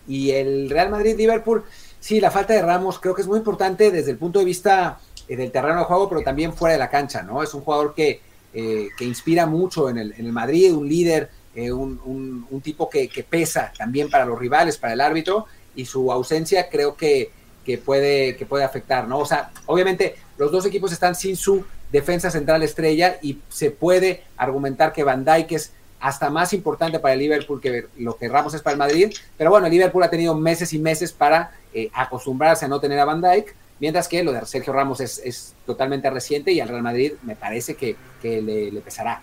[0.07, 1.63] Y el Real Madrid-Liverpool,
[1.99, 4.99] sí, la falta de Ramos creo que es muy importante desde el punto de vista
[5.27, 7.43] eh, del terreno de juego, pero también fuera de la cancha, ¿no?
[7.43, 8.21] Es un jugador que,
[8.53, 12.89] eh, que inspira mucho en el, en el, Madrid, un líder, eh, un, un, tipo
[12.89, 17.31] que, que, pesa también para los rivales, para el árbitro, y su ausencia creo que,
[17.65, 19.19] que, puede, que puede afectar, ¿no?
[19.19, 24.23] O sea, obviamente los dos equipos están sin su defensa central estrella y se puede
[24.35, 28.53] argumentar que Van Dijk es hasta más importante para el Liverpool que lo que Ramos
[28.53, 29.13] es para el Madrid.
[29.37, 32.99] Pero bueno, el Liverpool ha tenido meses y meses para eh, acostumbrarse a no tener
[32.99, 36.83] a Van Dijk, mientras que lo de Sergio Ramos es, totalmente reciente y al Real
[36.83, 39.21] Madrid me parece que, le, pesará.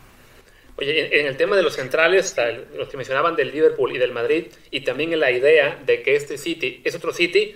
[0.76, 2.34] Oye, en el tema de los centrales,
[2.76, 6.16] los que mencionaban del Liverpool y del Madrid, y también en la idea de que
[6.16, 7.54] este City es otro City,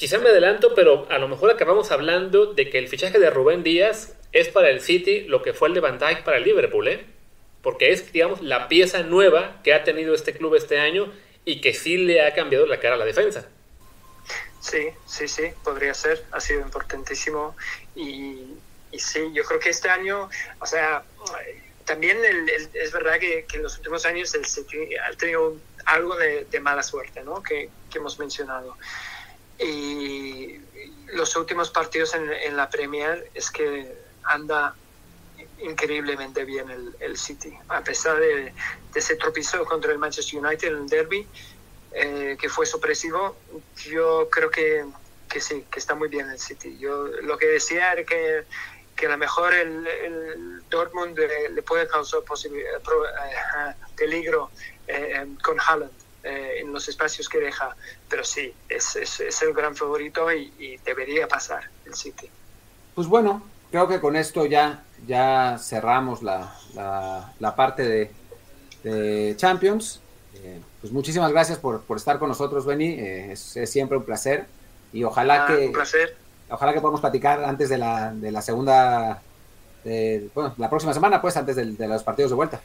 [0.00, 3.62] quizá me adelanto, pero a lo mejor acabamos hablando de que el fichaje de Rubén
[3.62, 7.04] Díaz es para el City lo que fue el de Van para el Liverpool, ¿eh?
[7.60, 11.12] Porque es, digamos, la pieza nueva que ha tenido este club este año
[11.44, 13.46] y que sí le ha cambiado la cara a la defensa.
[14.62, 17.54] Sí, sí, sí, podría ser, ha sido importantísimo
[17.94, 18.54] y,
[18.96, 21.02] sí, yo creo que este año, o sea,
[21.84, 22.16] también
[22.72, 27.22] es verdad que, en los últimos años el City ha tenido algo de, mala suerte,
[27.22, 27.42] ¿no?
[27.42, 28.78] Que, hemos mencionado.
[29.60, 30.60] Y
[31.12, 33.94] los últimos partidos en, la Premier es que
[34.24, 34.74] anda
[35.58, 38.54] increíblemente bien el, el City, a pesar de, de,
[38.94, 41.26] ese tropiezo contra el Manchester United en el derby,
[41.92, 43.36] eh, que fue sorpresivo,
[43.84, 44.86] yo creo que,
[45.28, 46.78] que, sí, que está muy bien el City.
[46.78, 48.44] Yo lo que decía era que,
[48.96, 54.50] que a lo mejor el, el Dortmund le, puede causar eh, eh, peligro
[55.42, 57.74] con Haaland en los espacios que deja,
[58.08, 62.28] pero sí, es, es, es el gran favorito y, debería pasar el City.
[62.94, 68.10] Pues bueno, creo que con esto ya, ya cerramos la, la, la parte de,
[68.82, 70.00] de Champions.
[70.34, 72.92] Eh, pues muchísimas gracias por, estar con nosotros, Benny.
[72.98, 74.46] Eh, es, siempre un placer.
[74.92, 75.66] Y ojalá ah, que.
[75.66, 76.16] Un placer.
[76.50, 79.22] Ojalá que podamos platicar antes de la, de la segunda.
[80.34, 82.60] bueno, la próxima semana, pues, antes de, los partidos de vuelta.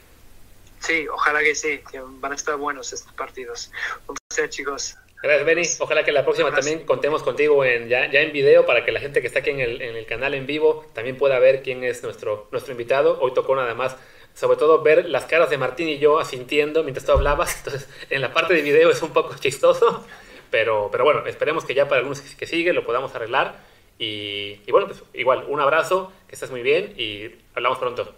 [0.80, 3.70] Sí, ojalá que sí, que van a estar buenos estos partidos.
[4.06, 4.96] Un placer, chicos.
[5.22, 5.62] Gracias, Benny.
[5.80, 9.00] Ojalá que la próxima también contemos contigo en, ya, ya en video para que la
[9.00, 11.82] gente que está aquí en el, en el canal en vivo también pueda ver quién
[11.84, 13.18] es nuestro, nuestro invitado.
[13.20, 13.96] Hoy tocó nada más
[14.36, 17.56] sobre todo ver las caras de Martín y yo asintiendo mientras tú hablabas.
[17.64, 20.04] Entonces, en la parte de video es un poco chistoso,
[20.50, 23.64] pero, pero bueno, esperemos que ya para algunos que sigue lo podamos arreglar.
[23.98, 28.14] Y, bueno, pues igual, un abrazo, que estés muy bien y hablamos pronto.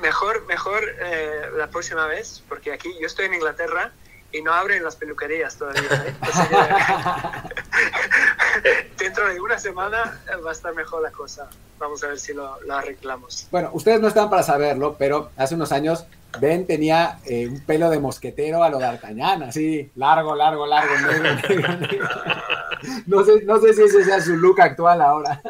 [0.00, 3.92] Mejor mejor eh, la próxima vez, porque aquí yo estoy en Inglaterra
[4.32, 5.82] y no abren las peluquerías todavía.
[5.82, 6.14] ¿eh?
[8.98, 11.48] dentro de una semana va a estar mejor la cosa.
[11.78, 13.46] Vamos a ver si lo, arreglamos.
[13.50, 16.06] Bueno, ustedes no están para saberlo, pero hace unos años
[16.40, 20.94] Ben tenía eh, un pelo de mosquetero a lo de D'Artagnan, así, largo, largo, largo,
[23.06, 25.40] No sé, no sé si ese sea su look actual ahora.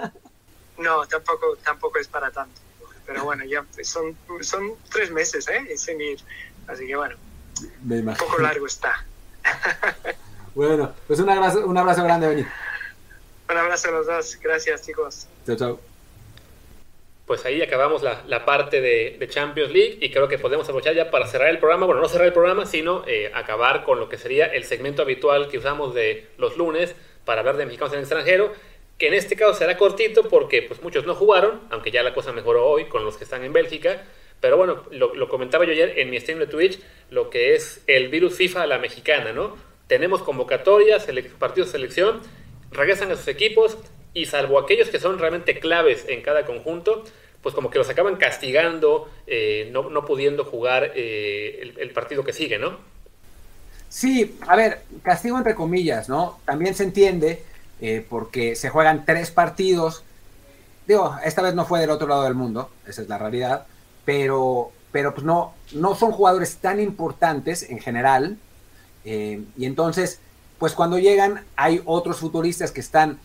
[0.79, 2.61] No, tampoco, tampoco es para tanto.
[3.07, 5.77] Pero bueno, ya son, son tres meses, ¿eh?
[5.77, 6.19] Sin ir.
[6.67, 7.17] Así que bueno.
[7.83, 9.05] Un poco largo está.
[10.55, 12.47] bueno, pues un abrazo, un abrazo grande, Benny.
[13.51, 14.39] Un abrazo a los dos.
[14.43, 15.27] Gracias, chicos.
[15.47, 15.81] Chao, chao.
[17.27, 20.95] Pues ahí acabamos la, la parte de, de, Champions League y creo que podemos aprovechar
[20.95, 21.87] ya para cerrar el programa.
[21.87, 25.49] Bueno, no cerrar el programa, sino eh, acabar con lo que sería el segmento habitual
[25.49, 28.53] que usamos de los lunes para hablar de mexicanos en el extranjero,
[28.99, 32.33] que en este caso será cortito porque pues, muchos no jugaron, aunque ya la cosa
[32.33, 34.05] mejoró hoy con los que están en Bélgica.
[34.41, 36.79] Pero bueno, lo, comentaba yo ayer en mi stream de Twitch,
[37.11, 39.57] lo que es el virus FIFA a la mexicana, ¿no?
[39.87, 41.07] Tenemos convocatorias,
[41.39, 42.21] partidos de selección,
[42.71, 43.79] regresan a sus equipos
[44.13, 47.05] y salvo aquellos que son realmente claves en cada conjunto,
[47.43, 52.59] pues como que los acaban castigando, eh, no, pudiendo jugar eh, el, partido que sigue,
[52.59, 52.79] ¿no?
[53.89, 56.41] Sí, a ver, castigo entre comillas, ¿no?
[56.45, 57.43] También se entiende
[57.81, 60.05] eh, porque se juegan tres partidos.
[60.87, 63.67] Digo, esta vez no fue del otro lado del mundo, esa es la realidad
[64.05, 68.39] pero, pero pues no, no son jugadores tan importantes en general.
[69.05, 70.21] Eh, y entonces,
[70.59, 73.19] pues cuando llegan, hay otros futuristas que están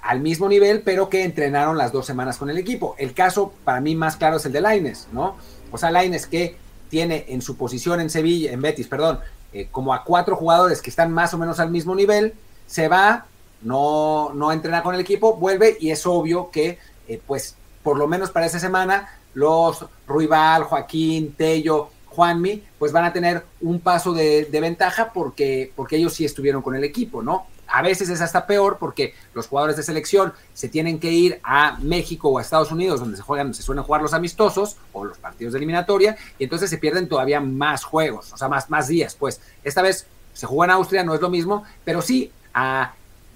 [0.00, 2.96] al mismo nivel, pero que entrenaron las dos semanas con el equipo.
[2.98, 5.36] El caso para mí más claro es el de Laines, ¿no?
[5.70, 6.56] O sea, Laines que
[6.90, 9.20] tiene en su posición en Sevilla, en Betis, perdón,
[9.52, 12.34] eh, como a cuatro jugadores que están más o menos al mismo nivel,
[12.66, 13.26] se va,
[13.62, 18.06] no, no entrena con el equipo, vuelve y es obvio que, eh, pues, por lo
[18.06, 24.12] menos para esa semana, los Ruibal, Joaquín, Tello, Juanmi, pues van a tener un paso
[24.12, 27.46] de, ventaja porque, porque ellos sí estuvieron con el equipo, ¿no?
[27.66, 31.78] A veces es hasta peor porque los jugadores de selección se tienen que ir a
[31.80, 35.16] México o a Estados Unidos, donde se juegan, se suelen jugar los amistosos o los
[35.16, 39.16] partidos de eliminatoria, y entonces se pierden todavía más juegos, o sea, más, más días.
[39.18, 42.92] Pues esta vez se jugó en Austria, no es lo mismo, pero sí a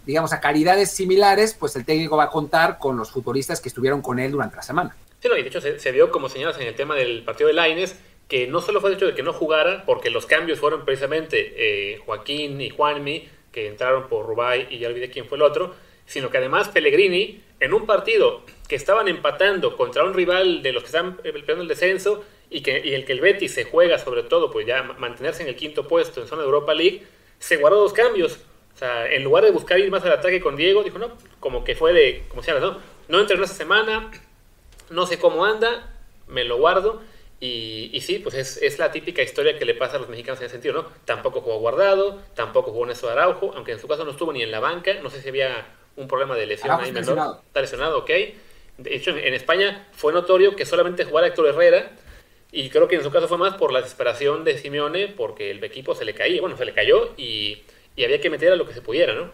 [0.06, 4.00] digamos, a caridades similares, pues el técnico va a contar con los futbolistas que estuvieron
[4.00, 4.96] con él durante la semana.
[5.20, 7.54] Sí, no, y de hecho se, vio, como señalas en el tema del partido de
[7.54, 10.84] Laines, que no solo fue el hecho de que no jugara, porque los cambios fueron
[10.84, 15.42] precisamente eh, Joaquín y Juanmi, que entraron por Rubay y ya olvidé quién fue el
[15.42, 15.74] otro,
[16.06, 20.82] sino que además Pellegrini, en un partido que estaban empatando contra un rival de los
[20.82, 24.22] que están peleando el descenso y, que, y el que el Betis se juega sobre
[24.22, 27.02] todo, pues ya mantenerse en el quinto puesto en zona de Europa League,
[27.38, 28.38] se guardó dos cambios.
[28.76, 31.64] O sea, en lugar de buscar ir más al ataque con Diego, dijo, no, como
[31.64, 34.10] que fue de, como se llama, no, no entrenó esta semana,
[34.90, 35.94] no sé cómo anda,
[36.26, 37.00] me lo guardo
[37.40, 40.46] Y, sí, pues es, es, la típica historia que le pasa a los mexicanos en
[40.46, 40.88] ese sentido, ¿no?
[41.06, 44.50] Tampoco jugó Guardado, tampoco jugó Néstor Araujo, aunque en su caso no estuvo ni en
[44.50, 47.38] la banca, no sé si había un problema de lesión ahí menor.
[47.46, 48.10] Está lesionado, ok.
[48.76, 51.92] De hecho, en, España fue notorio que solamente jugara Héctor Herrera,
[52.52, 55.64] y creo que en su caso fue más por la desesperación de Simeone, porque el
[55.64, 57.62] equipo se le caía, bueno, se le cayó y,
[57.96, 59.30] y había que meter a lo que se pudiera, ¿no?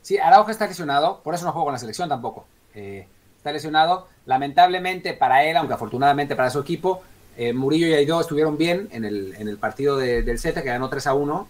[0.00, 2.46] Sí, Araujo está lesionado, por eso no juega con la selección tampoco.
[2.74, 4.06] Eh, está lesionado.
[4.24, 7.02] Lamentablemente para él, aunque afortunadamente para su equipo,
[7.36, 10.88] eh, Murillo y Aidó estuvieron bien en el, en el partido del Z, que ganó
[10.88, 11.48] 3 a 1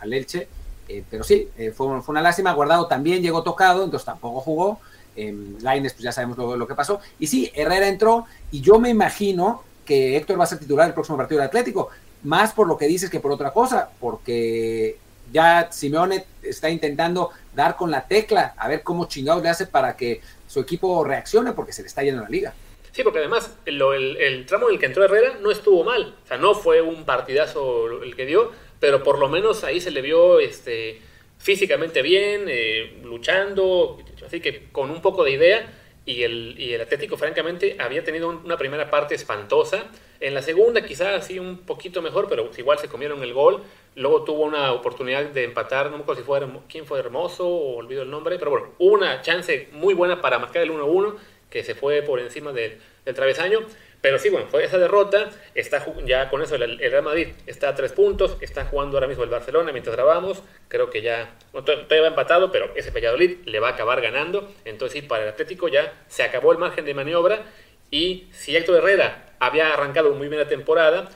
[0.00, 0.48] al Elche.
[0.88, 2.52] Eh, pero sí, fue, fue, una lástima.
[2.52, 4.80] Guardado también llegó tocado, entonces tampoco jugó.
[5.14, 7.00] Laines, pues ya sabemos lo, lo, que pasó.
[7.18, 10.94] Y sí, Herrera entró y yo me imagino que Héctor va a ser titular el
[10.94, 11.90] próximo partido del Atlético.
[12.22, 14.96] Más por lo que dices que por otra cosa, porque
[15.32, 19.96] ya Simeone está intentando dar con la tecla, a ver cómo chingados le hace para
[19.96, 22.54] que su equipo reaccione porque se le está yendo la liga.
[22.92, 26.14] Sí, porque además el, tramo en el que entró Herrera no estuvo mal.
[26.22, 29.90] O sea, no fue un partidazo el que dio, pero por lo menos ahí se
[29.90, 31.00] le vio este,
[31.38, 35.72] físicamente bien, eh, luchando, así que con un poco de idea.
[36.04, 39.86] Y el, Atlético, francamente, había tenido una primera parte espantosa.
[40.20, 43.62] En la segunda, quizás así un poquito mejor, pero igual se comieron el gol.
[43.94, 47.76] Luego tuvo una oportunidad de empatar, no me acuerdo si fue quién fue Hermoso o
[47.76, 51.16] olvido el nombre, pero bueno, una chance muy buena para marcar el 1-1
[51.52, 52.78] que se fue por encima del,
[53.14, 53.60] travesaño.
[54.00, 55.30] Pero sí, bueno, fue esa derrota.
[55.54, 58.36] Está ya con eso el, Real Madrid está a tres puntos.
[58.40, 60.42] Está jugando ahora mismo el Barcelona mientras grabamos.
[60.68, 64.50] Creo que ya, bueno, todavía va empatado, pero ese Valladolid le va a acabar ganando.
[64.64, 67.44] Entonces, sí, para el Atlético ya se acabó el margen de maniobra.
[67.90, 71.10] Y si Héctor Herrera había arrancado muy bien la temporada,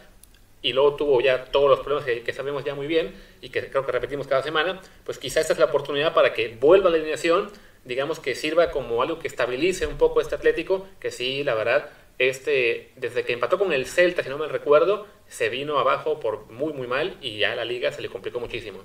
[0.66, 3.86] y luego tuvo ya todos los problemas que, sabemos ya muy bien y que creo
[3.86, 6.96] que repetimos cada semana, pues quizás esta es la oportunidad para que vuelva a la
[6.96, 7.52] alineación,
[7.84, 11.88] digamos que sirva como algo que estabilice un poco este Atlético, que sí, la verdad,
[12.18, 16.50] este, desde que empató con el Celta, si no me recuerdo, se vino abajo por
[16.50, 18.80] muy, muy mal y ya la liga se le complicó muchísimo.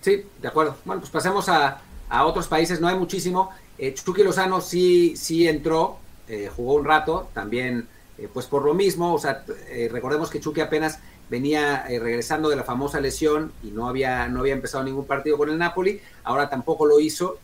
[0.00, 0.78] Sí, de acuerdo.
[0.84, 3.50] Bueno, pues pasemos a, a otros países, no hay muchísimo.
[3.78, 7.86] Eh, Lozano sí, sí entró, eh, jugó un rato, también
[8.18, 10.98] eh, pues por lo mismo, o sea, eh, recordemos que Chucky apenas
[11.30, 15.38] venía eh, regresando de la famosa lesión y no había, no había empezado ningún partido
[15.38, 17.38] con el Napoli, ahora tampoco lo hizo,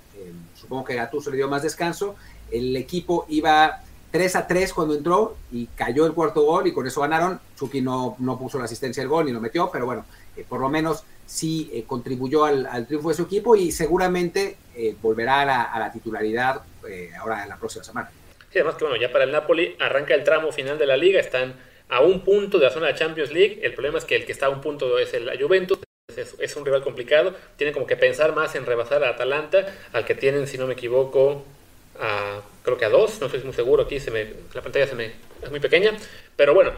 [0.54, 2.16] supongo que Gattuso le dio más descanso,
[2.50, 6.86] el equipo iba 3 a 3 cuando entró y cayó el cuarto gol y con
[6.86, 10.04] eso ganaron, Chucky no, no puso la asistencia del gol ni lo metió, pero bueno,
[10.48, 14.56] por lo menos sí contribuyó al, triunfo de su equipo y seguramente
[15.00, 16.62] volverá a la, a la titularidad
[17.20, 18.10] ahora en la próxima semana.
[18.50, 21.20] Sí, además que bueno, ya para el Napoli arranca el tramo final de la liga,
[21.20, 21.54] están
[21.88, 23.60] a un punto de la zona de Champions League.
[23.62, 25.78] El problema es que el que está a un punto es el Juventus.
[26.16, 27.34] Es, un rival complicado.
[27.56, 30.72] Tienen como que pensar más en rebasar a Atalanta, al que tienen, si no me
[30.72, 31.44] equivoco,
[32.00, 33.20] a, creo que a dos.
[33.20, 35.96] No estoy muy seguro aquí, se me, la pantalla se me, es muy pequeña.
[36.36, 36.72] Pero bueno,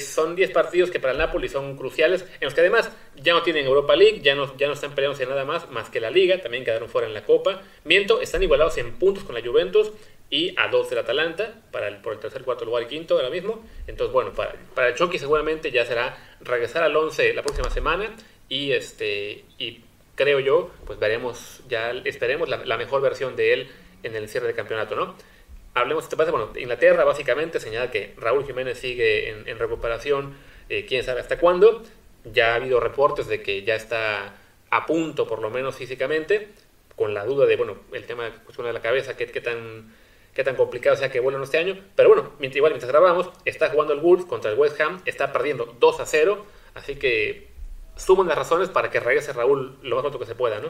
[0.00, 3.42] son 10 partidos que para el Napoli son cruciales, en los que además ya no
[3.42, 6.40] tienen Europa League, ya no, ya no están peleándose nada más, más que la Liga.
[6.40, 7.62] También quedaron fuera en la Copa.
[7.84, 9.92] Miento, están igualados en puntos con la Juventus
[10.28, 13.30] y a dos del Atalanta para el, por el tercer, cuarto lugar y quinto ahora
[13.30, 13.64] mismo.
[13.86, 18.14] Entonces, bueno, para, para el Chucky seguramente ya será regresar al 11 la próxima semana
[18.48, 19.82] y, este, y
[20.16, 23.68] creo yo, pues veremos, ya esperemos la, mejor versión de él
[24.02, 25.14] en el cierre de campeonato, ¿no?
[25.74, 30.34] Hablemos, te pasa, bueno, Inglaterra básicamente señala que Raúl Jiménez sigue en, recuperación,
[30.68, 31.82] eh, quién sabe hasta cuándo.
[32.24, 34.34] Ya ha habido reportes de que ya está
[34.70, 36.48] a punto, por lo menos físicamente,
[36.96, 39.92] con la duda de, bueno, el tema de la cabeza, qué, qué tan
[40.36, 41.82] qué tan complicado sea que vuelvan este año.
[41.96, 45.32] Pero bueno, mientras, igual mientras grabamos, está jugando el Wolves contra el West Ham, está
[45.32, 47.48] perdiendo 2 a 0, así que
[47.96, 50.68] suman las razones para que regrese Raúl lo más pronto que se pueda, ¿no?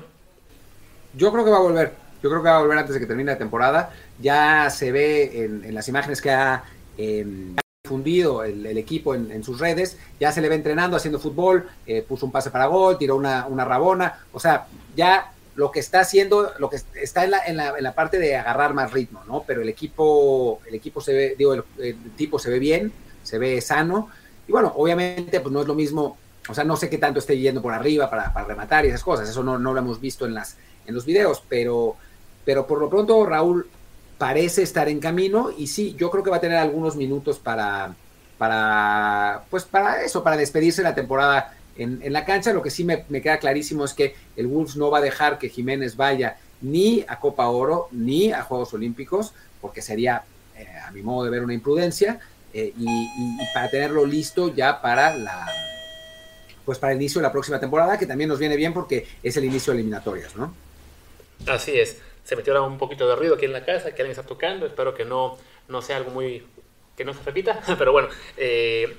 [1.15, 3.07] Yo creo que va a volver, yo creo que va a volver antes de que
[3.07, 3.91] termine la temporada.
[4.21, 6.65] Ya se ve en, las imágenes que ha
[6.97, 7.57] em,
[7.87, 12.27] difundido el, equipo en, sus redes, ya se le ve entrenando, haciendo fútbol, eh, puso
[12.27, 16.53] un pase para gol, tiró una, una rabona, o sea, ya lo que está haciendo,
[16.59, 19.45] lo que está en la, en la, en la parte de agarrar más ritmo, ¿no?
[19.47, 22.93] Pero el equipo, el equipo se ve, digo, el, tipo se ve bien,
[23.23, 24.11] se ve sano,
[24.47, 27.39] y bueno, obviamente, pues no es lo mismo, o sea, no sé qué tanto esté
[27.39, 30.27] yendo por arriba para, para rematar y esas cosas, eso no, no, lo hemos visto
[30.27, 30.57] en, las,
[30.87, 31.97] en los videos, pero,
[32.47, 33.69] pero por lo pronto Raúl
[34.17, 37.95] parece estar en camino y sí, yo creo que va a tener algunos minutos para,
[38.39, 42.55] para, pues para eso, para despedirse de la temporada en, la cancha.
[42.55, 45.51] Lo que sí me, queda clarísimo es que el Wolves no va a dejar que
[45.51, 50.23] Jiménez vaya ni a Copa Oro ni a Juegos Olímpicos, porque sería,
[50.57, 52.21] eh, a mi modo de ver, una imprudencia.
[52.55, 53.09] Eh, y,
[53.53, 55.47] para tenerlo listo ya para la
[56.65, 59.37] pues para el inicio de la próxima temporada, que también nos viene bien porque es
[59.37, 60.53] el inicio de eliminatorias, ¿no?
[61.47, 61.99] Así es.
[62.27, 64.67] Se metió ahora un poquito de ruido aquí en la casa, que alguien está tocando.
[64.67, 66.45] Espero que no, no sea algo muy
[66.97, 68.97] que no se repita, pero bueno, eh,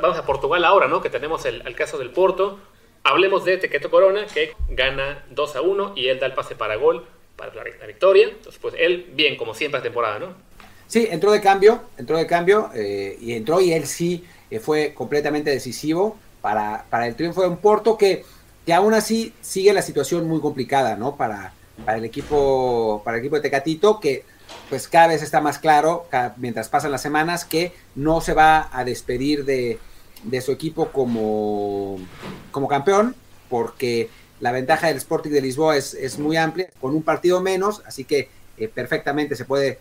[0.00, 1.00] vamos a Portugal ahora, ¿no?
[1.00, 2.58] Que tenemos el, el, caso del Porto.
[3.04, 6.74] Hablemos de Tequeto Corona, que gana 2 a 1 y él da el pase para
[6.74, 7.06] gol
[7.36, 8.28] para la, victoria.
[8.28, 10.34] Entonces, pues él, bien, como siempre, la temporada, ¿no?
[10.88, 14.92] Sí, entró de cambio, entró de cambio eh, y entró y él sí eh, fue
[14.94, 18.24] completamente decisivo para, para el triunfo de un Porto que,
[18.66, 21.16] que aún así sigue la situación muy complicada, ¿no?
[21.16, 21.53] Para,
[21.84, 24.24] para el equipo, para el equipo de Tecatito, que
[24.68, 26.06] pues cada vez está más claro,
[26.36, 29.78] mientras pasan las semanas, que no se va a despedir de,
[30.40, 31.98] su equipo como,
[32.50, 33.14] como campeón,
[33.48, 34.08] porque
[34.40, 38.04] la ventaja del Sporting de Lisboa es, es muy amplia, con un partido menos, así
[38.04, 39.78] que eh, perfectamente se puede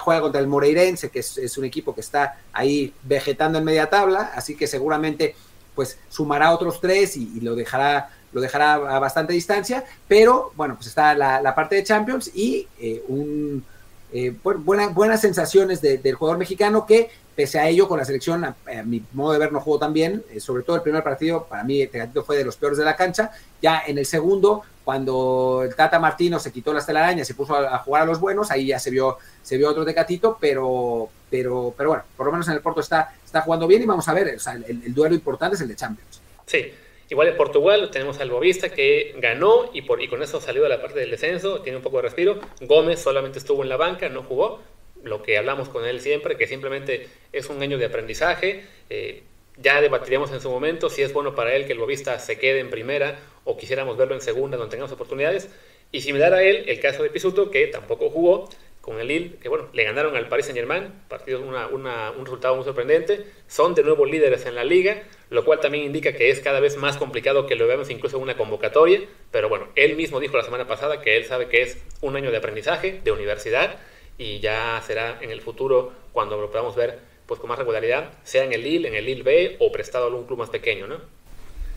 [0.00, 4.32] juega contra el Moreirense, que es, un equipo que está ahí vegetando en media tabla,
[4.34, 5.34] así que seguramente
[5.74, 10.86] pues sumará otros tres y, lo dejará lo dejará a bastante distancia, pero bueno, pues
[10.86, 13.64] está la, parte de Champions y eh, un
[14.12, 19.04] eh, buenas sensaciones del jugador mexicano que, pese a ello, con la selección, a, mi
[19.12, 20.24] modo de ver, no jugó tan bien.
[20.30, 22.96] Eh, sobre todo el primer partido, para mí, Tecatito fue de los peores de la
[22.96, 23.30] cancha.
[23.62, 27.78] Ya en el segundo, cuando el Tata Martino se quitó las telarañas y puso a,
[27.78, 31.90] jugar a los buenos, ahí ya se vio, se vio otro Tecatito, pero, pero, pero
[31.90, 34.36] bueno, por lo menos en el Porto está, está jugando bien y vamos a ver,
[34.66, 36.20] el duelo importante es el de Champions.
[36.46, 36.72] Sí,
[37.10, 40.68] Igual en Portugal tenemos al Bovista que ganó y, por, y con eso salió de
[40.68, 42.38] la parte del descenso, tiene un poco de respiro.
[42.60, 44.60] Gómez solamente estuvo en la banca, no jugó.
[45.02, 48.64] Lo que hablamos con él siempre, que simplemente es un año de aprendizaje.
[48.90, 49.24] Eh,
[49.56, 52.60] ya debatiríamos en su momento si es bueno para él que el Bovista se quede
[52.60, 55.50] en primera o quisiéramos verlo en segunda donde tengamos oportunidades.
[55.90, 58.48] Y similar a él, el caso de Pisuto, que tampoco jugó,
[58.80, 62.56] con el Lille, que bueno, le ganaron al Paris Saint Germain, partido una, un resultado
[62.56, 66.40] muy sorprendente, son de nuevo líderes en la liga, lo cual también indica que es
[66.40, 69.00] cada vez más complicado que lo veamos incluso en una convocatoria,
[69.30, 72.30] pero bueno, él mismo dijo la semana pasada que él sabe que es un año
[72.30, 73.76] de aprendizaje, de universidad,
[74.18, 78.42] y ya será en el futuro cuando lo podamos ver pues con más regularidad, sea
[78.42, 80.96] en el Lille, en el Lille B o prestado a un club más pequeño, ¿no?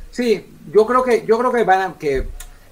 [0.09, 2.25] Sí, yo creo que, yo creo que van a, que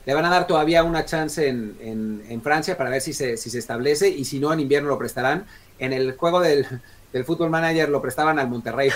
[0.06, 3.52] le van a dar todavía una chance en, en, Francia para ver si se, si
[3.52, 5.46] se establece y si no en invierno lo prestarán.
[5.78, 6.66] En el juego del,
[7.14, 8.92] del Football Manager lo prestaban al Monterrey.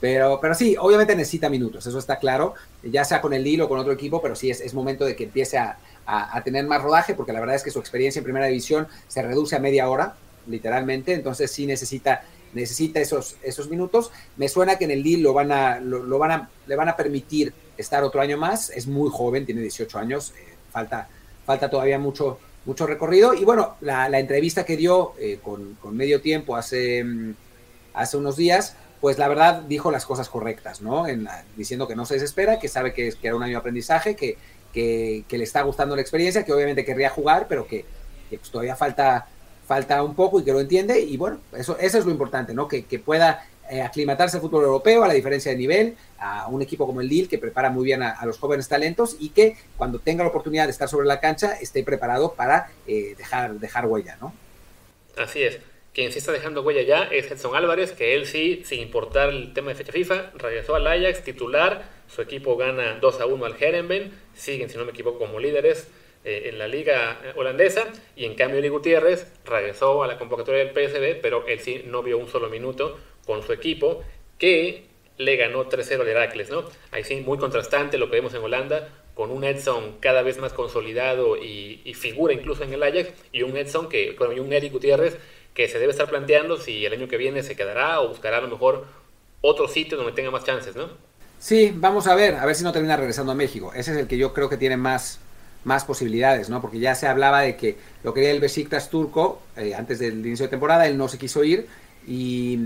[0.00, 3.68] pero, pero sí, obviamente necesita minutos, eso está claro, ya sea con el Lille o
[3.68, 7.14] con otro equipo, pero sí es, momento de que empiece a, a, tener más rodaje,
[7.14, 10.14] porque la verdad es que su experiencia en primera división se reduce a media hora,
[10.46, 12.22] literalmente, entonces sí necesita
[12.54, 14.10] necesita esos, esos minutos.
[14.36, 16.96] Me suena que en el Lille lo van a, lo, van a, le van a
[16.96, 18.70] permitir estar otro año más.
[18.70, 21.08] Es muy joven, tiene 18 años, eh, falta,
[21.44, 23.34] falta todavía mucho, mucho recorrido.
[23.34, 27.34] Y bueno, la, entrevista que dio eh, con, medio tiempo hace, mm,
[27.94, 31.06] hace unos días, pues la verdad dijo las cosas correctas, ¿no?
[31.06, 34.16] En diciendo que no se desespera, que sabe que, que era un año de aprendizaje,
[34.16, 34.38] que,
[34.72, 37.84] que, le está gustando la experiencia, que obviamente querría jugar, pero que,
[38.30, 39.26] pues todavía falta
[39.66, 42.66] falta un poco y que lo entiende y bueno, eso, eso es lo importante, ¿no?
[42.66, 46.62] Que, que pueda eh, aclimatarse al fútbol europeo, a la diferencia de nivel, a un
[46.62, 49.98] equipo como el Lille que prepara muy bien a, los jóvenes talentos y que cuando
[49.98, 54.16] tenga la oportunidad de estar sobre la cancha esté preparado para eh, dejar, dejar huella,
[54.18, 54.32] ¿no?
[55.14, 55.73] Así es.
[55.94, 59.52] Quien sí está dejando huella ya es Edson Álvarez, que él sí, sin importar el
[59.52, 63.54] tema de fecha FIFA, regresó al Ajax titular, su equipo gana 2 a 1 al
[63.58, 65.88] Herenben, siguen, si no me equivoco, como líderes,
[66.24, 70.70] eh, en la liga holandesa y en cambio Eli Gutiérrez regresó a la convocatoria del
[70.72, 74.02] PSV, pero él sí no vio un solo minuto con su equipo
[74.38, 74.86] que
[75.18, 76.64] le ganó 3-0 al Heracles, ¿no?
[76.92, 80.54] Ahí sí, muy contrastante lo que vemos en Holanda, con un Edson cada vez más
[80.54, 85.18] consolidado y, figura incluso en el Ajax, y un Edson que, con un Eric Gutiérrez
[85.54, 88.40] que se debe estar planteando si el año que viene se quedará o buscará a
[88.40, 88.86] lo mejor
[89.40, 90.88] otro sitio donde tenga más chances, ¿no?
[91.38, 93.72] Sí, vamos a ver, a ver si no termina regresando a México.
[93.74, 95.20] Ese es el que yo creo que tiene más,
[95.62, 96.60] más posibilidades, ¿no?
[96.60, 100.46] Porque ya se hablaba de que lo quería el Besiktas turco eh, antes del inicio
[100.46, 101.68] de temporada, él no se quiso ir
[102.06, 102.58] y,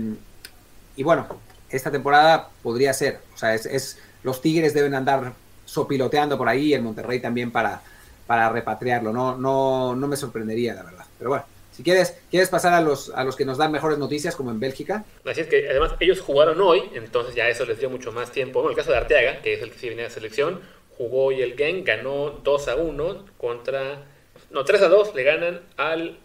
[0.95, 1.27] y bueno,
[1.69, 5.33] esta temporada podría ser, o sea, es, los Tigres deben andar
[5.65, 7.81] sopiloteando por ahí, el Monterrey también para,
[8.25, 11.05] para repatriarlo, no, no, no me sorprendería, la verdad.
[11.17, 11.45] Pero bueno,
[11.79, 14.59] si quieres, quieres pasar a los, a los que nos dan mejores noticias, como en
[14.59, 15.05] Bélgica.
[15.23, 18.59] Así es que además ellos jugaron hoy, entonces ya eso les dio mucho más tiempo.
[18.59, 20.59] Bueno, el caso de Arteaga, que es el que sí viene de selección,
[20.97, 24.03] jugó hoy el Gang, ganó 2 a 1 contra.
[24.51, 26.19] No, 3 a 2 le ganan al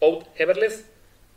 [0.00, 0.86] Out Heverless.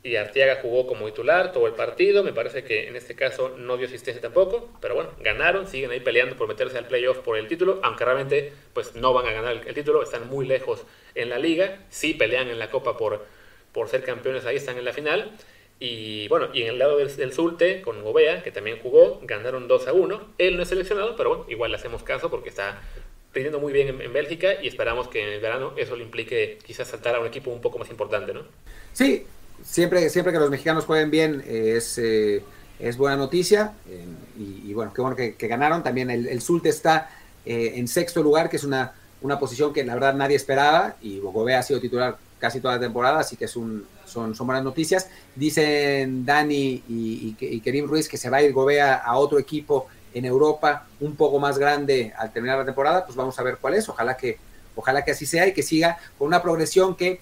[0.03, 2.24] Y Arteaga jugó como titular todo el partido.
[2.24, 4.70] Me parece que en este caso no dio asistencia tampoco.
[4.80, 7.82] Pero bueno, ganaron, siguen ahí peleando por meterse al playoff por el título.
[7.84, 11.80] Aunque realmente pues no van a ganar el, título, están muy lejos en la liga.
[11.89, 13.26] Sí pelean en la copa por,
[13.74, 15.32] por ser campeones, ahí están en la final.
[15.80, 19.67] Y bueno, y en el lado del, del Zulte, con Gobea, que también jugó, ganaron
[19.67, 20.22] 2 a 1.
[20.38, 22.82] Él no es seleccionado, pero bueno, igual le hacemos caso porque está
[23.32, 26.88] pidiendo muy bien en, Bélgica y esperamos que en el verano eso le implique quizás
[26.88, 28.41] saltar a un equipo un poco más importante, ¿no?
[28.91, 29.26] Sí,
[29.63, 33.74] siempre, siempre que los mexicanos jueguen bien es, es buena noticia.
[34.38, 35.82] Y, bueno, qué bueno que, ganaron.
[35.84, 37.09] También el, el Zulte está
[37.45, 40.97] en sexto lugar, que es una, una posición que la verdad nadie esperaba.
[41.01, 44.64] Y Bogobea ha sido titular casi toda la temporada, así que es son, son buenas
[44.64, 45.10] noticias.
[45.36, 49.88] Dicen Dani y, y, Kerim Ruiz que se va a ir Gobea a otro equipo
[50.14, 53.76] en Europa un poco más grande al terminar la temporada, pues vamos a ver cuál
[53.76, 53.88] es.
[53.90, 54.38] Ojalá que,
[54.76, 57.20] ojalá que así sea y que siga con una progresión que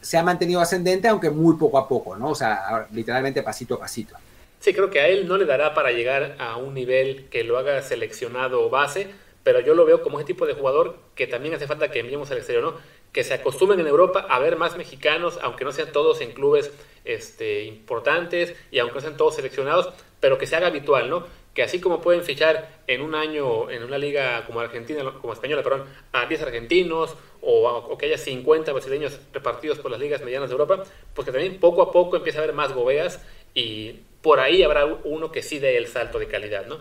[0.00, 2.30] se ha mantenido ascendente, aunque muy poco a poco, ¿no?
[2.30, 4.14] O sea, literalmente pasito a pasito.
[4.60, 7.58] Sí, creo que a él no le dará para llegar a un nivel que lo
[7.58, 9.08] haga seleccionado base,
[9.42, 12.30] pero yo lo veo como ese tipo de jugador que también hace falta que enviemos
[12.30, 12.74] al exterior, ¿no?
[13.16, 16.70] Que se acostumbren en Europa a ver más mexicanos, aunque no sean todos en clubes
[17.06, 19.88] este, importantes y aunque no sean todos seleccionados,
[20.20, 21.26] pero que se haga habitual, ¿no?
[21.54, 25.62] Que así como pueden fichar en un año en una liga como Argentina, como española,
[25.62, 30.52] perdón, a 10 argentinos o, que haya 50 brasileños repartidos por las ligas medianas de
[30.52, 30.82] Europa,
[31.14, 33.22] pues que también poco a poco empieza a haber más gobeas
[33.54, 36.80] y por ahí habrá uno que sí dé el salto de calidad, ¿no?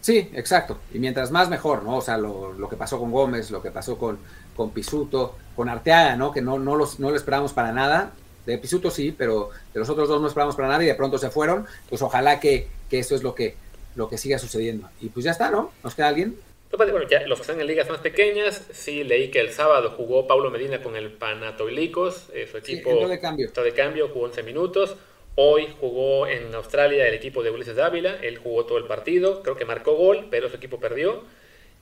[0.00, 0.78] Sí, exacto.
[0.94, 1.96] Y mientras más mejor, ¿no?
[1.96, 4.20] O sea, lo, lo que pasó con Gómez, lo que pasó con,
[4.54, 6.32] con Pisuto, con Arteaga, ¿no?
[6.32, 8.12] Que no, no, los, no lo esperábamos para nada.
[8.44, 11.18] De Pisuto sí, pero de los otros dos no esperábamos para nada y de pronto
[11.18, 11.66] se fueron.
[11.88, 13.56] Pues ojalá que, que eso es lo que,
[13.96, 14.88] lo que siga sucediendo.
[15.00, 15.72] Y pues ya está, ¿no?
[15.82, 16.36] ¿Nos queda alguien?
[16.70, 19.94] Pues, bueno, ya los que están en ligas más pequeñas, sí leí que el sábado
[19.96, 23.50] jugó Pablo Medina con el Panatoilicos, eh, su equipo de cambio.
[23.50, 24.96] de cambio, jugó 11 minutos.
[25.36, 29.56] Hoy jugó en Australia el equipo de Ulises Dávila, él jugó todo el partido, creo
[29.56, 31.24] que marcó gol, pero su equipo perdió.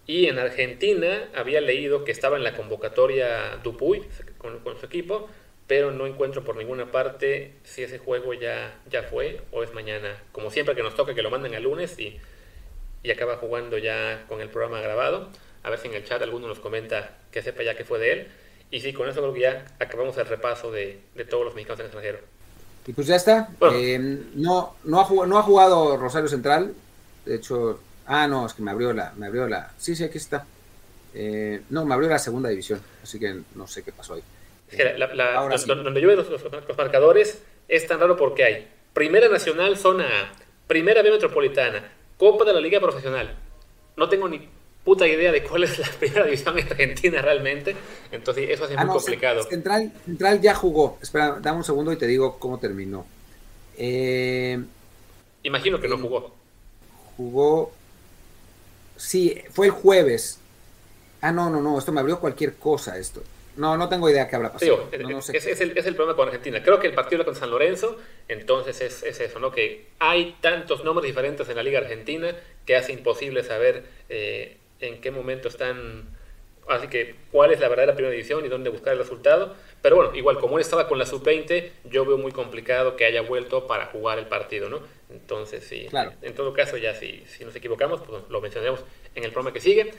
[0.06, 4.02] Y en Argentina había leído que estaba en la convocatoria Dupuy
[4.38, 5.28] con, su equipo,
[5.66, 10.22] pero no encuentro por ninguna parte si ese juego ya, ya fue o es mañana.
[10.32, 12.18] Como siempre que nos toca que lo manden el lunes y,
[13.02, 15.30] y acaba jugando ya con el programa grabado.
[15.62, 18.12] A ver si en el chat alguno nos comenta que sepa ya que fue de
[18.12, 18.28] él.
[18.70, 21.80] Y sí, con eso creo que ya acabamos el repaso de, de todos los mexicanos
[21.80, 22.18] en extranjero.
[22.86, 23.48] Y pues ya está.
[23.72, 23.98] Eh,
[24.34, 26.74] no, no, ha jugado, no ha jugado Rosario Central.
[27.24, 29.72] De hecho, ah, no, es que me abrió la, me abrió la.
[29.78, 30.46] Sí, sí, aquí está.
[31.14, 34.22] Eh, no, me abrió la segunda división, así que no sé qué pasó ahí.
[35.66, 40.32] donde yo veo los, marcadores es tan raro porque hay Primera Nacional Zona A,
[40.66, 43.36] Primera B Metropolitana, Copa de la Liga Profesional.
[43.96, 44.48] No tengo ni
[44.84, 47.74] puta idea de cuál es la primera división argentina realmente.
[48.12, 49.42] Entonces, eso hace ah, muy complicado.
[49.44, 50.98] Central, Central ya jugó.
[51.00, 53.06] Espera, dame un segundo y te digo cómo terminó.
[53.78, 54.58] Eh,
[55.42, 56.34] Imagino que no jugó.
[57.16, 57.72] Jugó.
[58.96, 60.38] Sí, fue el jueves.
[61.20, 61.78] Ah, no, no, no.
[61.78, 62.98] Esto me abrió cualquier cosa.
[62.98, 63.22] Esto.
[63.56, 64.88] No, no tengo idea qué habrá pasado.
[64.90, 66.62] es, el, es, el, problema con Argentina.
[66.62, 69.52] Creo que el partido era con San Lorenzo, entonces es, es, eso, ¿no?
[69.52, 72.34] Que hay tantos nombres diferentes en la Liga Argentina
[72.66, 76.08] que hace imposible saber eh, en qué momento están,
[76.68, 79.54] así que cuál es la verdadera primera división y dónde buscar el resultado.
[79.82, 83.22] Pero bueno, igual como él estaba con la sub-20, yo veo muy complicado que haya
[83.22, 84.80] vuelto para jugar el partido, ¿no?
[85.10, 85.88] Entonces, sí,
[86.22, 88.84] en todo caso, ya si, si nos equivocamos, pues lo mencionaremos
[89.14, 89.92] en el programa que sigue.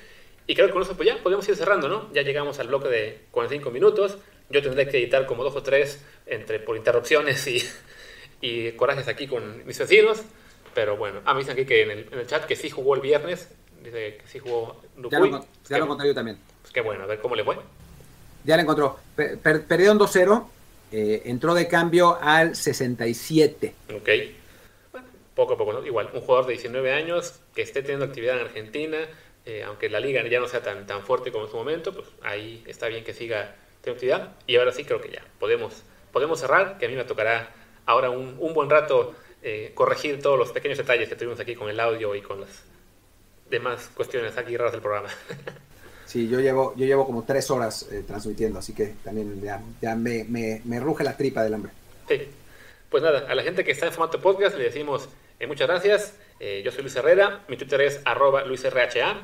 [0.47, 2.11] Y creo que con eso pues ya podemos ir cerrando, ¿no?
[2.13, 4.17] Ya llegamos al bloque de 45 minutos.
[4.49, 7.63] Yo tendré que editar como dos o tres entre, por interrupciones y,
[8.41, 10.23] y corajes aquí con mis vecinos.
[10.75, 12.95] Pero bueno, a mí dicen aquí que en el, en el chat que sí jugó
[12.95, 13.49] el viernes
[13.85, 14.81] Dice que sí jugó
[15.11, 16.37] Ya lo, ya lo encontré yo también.
[16.61, 17.55] Pues qué bueno, a ver cómo le fue.
[18.43, 18.99] Ya le encontró.
[19.15, 20.47] perdieron 2-0.
[20.91, 23.75] Eh, entró de cambio al 67.
[23.95, 24.09] Ok.
[24.91, 25.85] Bueno, poco a poco, ¿no?
[25.85, 28.97] Igual, un jugador de 19 años que esté teniendo actividad en Argentina,
[29.45, 32.07] eh, aunque la liga ya no sea tan, tan fuerte como en su momento, pues
[32.23, 34.35] ahí está bien que siga teniendo actividad.
[34.47, 37.51] Y ahora sí creo que ya podemos, podemos cerrar, que a mí me tocará
[37.85, 39.13] ahora un, un buen rato
[39.43, 42.63] eh, corregir todos los pequeños detalles que tuvimos aquí con el audio y con las
[43.49, 45.09] demás cuestiones aquí raras del programa.
[46.05, 49.41] Sí, yo llevo, yo llevo como tres horas eh, transmitiendo, así que también
[49.81, 51.71] ya, me, me, ruge la tripa del hambre.
[52.07, 52.29] Sí.
[52.89, 56.13] Pues nada, a la gente que está en formato podcast le decimos eh, muchas gracias.
[56.39, 59.23] Eh, yo soy Luis Herrera, mi Twitter es arroba LuisRHA.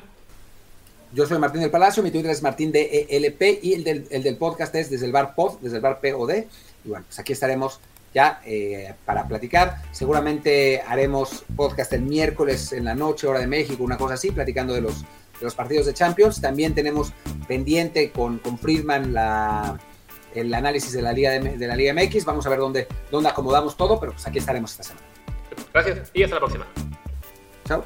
[1.12, 4.36] Yo soy Martín del Palacio, mi Twitter es Martín DELP y el del, el del
[4.36, 6.44] podcast es desde el bar pod, desde el bar POD.
[6.84, 7.80] Y bueno, pues aquí estaremos
[8.14, 9.82] ya eh, para platicar.
[9.90, 14.74] Seguramente haremos podcast el miércoles en la noche, hora de México, una cosa así, platicando
[14.74, 16.40] de los, de los partidos de Champions.
[16.40, 17.12] También tenemos
[17.46, 19.78] pendiente con, con Friedman la,
[20.34, 22.24] el análisis de la Liga de, la Liga MX.
[22.24, 25.06] Vamos a ver dónde, dónde acomodamos todo, pero pues aquí estaremos esta semana.
[25.72, 26.66] Gracias y hasta la próxima.
[27.66, 27.84] Chao.